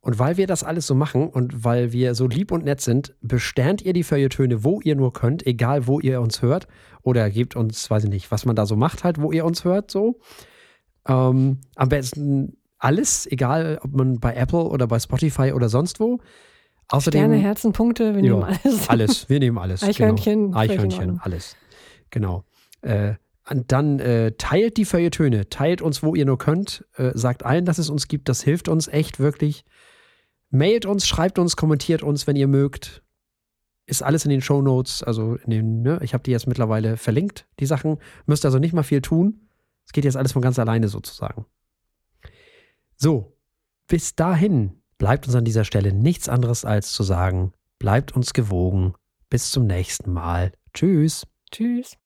[0.01, 3.15] Und weil wir das alles so machen und weil wir so lieb und nett sind,
[3.21, 6.67] besternt ihr die Feuilletöne, wo ihr nur könnt, egal wo ihr uns hört.
[7.03, 9.63] Oder gebt uns, weiß ich nicht, was man da so macht, halt, wo ihr uns
[9.63, 10.19] hört, so.
[11.07, 16.19] Ähm, am besten alles, egal ob man bei Apple oder bei Spotify oder sonst wo.
[16.89, 18.89] Außerdem Sterne, Herzen, Punkte, wir Ja, nehmen alles.
[18.89, 19.83] alles, wir nehmen alles.
[19.83, 20.57] Eichhörnchen, genau.
[20.57, 21.55] Eichhörnchen, alles.
[22.09, 22.43] Genau.
[22.81, 23.13] Äh,
[23.49, 27.65] und dann äh, teilt die Feuilletöne, teilt uns, wo ihr nur könnt, äh, sagt allen,
[27.65, 29.65] dass es uns gibt, das hilft uns echt wirklich.
[30.49, 33.03] Mailt uns, schreibt uns, kommentiert uns, wenn ihr mögt.
[33.85, 36.97] Ist alles in den Show Notes, also in den, ne, ich habe die jetzt mittlerweile
[36.97, 37.97] verlinkt, die Sachen.
[38.25, 39.47] Müsst also nicht mal viel tun.
[39.85, 41.45] Es geht jetzt alles von ganz alleine sozusagen.
[42.95, 43.37] So,
[43.87, 48.93] bis dahin bleibt uns an dieser Stelle nichts anderes als zu sagen, bleibt uns gewogen.
[49.29, 50.51] Bis zum nächsten Mal.
[50.73, 51.25] Tschüss.
[51.51, 51.97] Tschüss.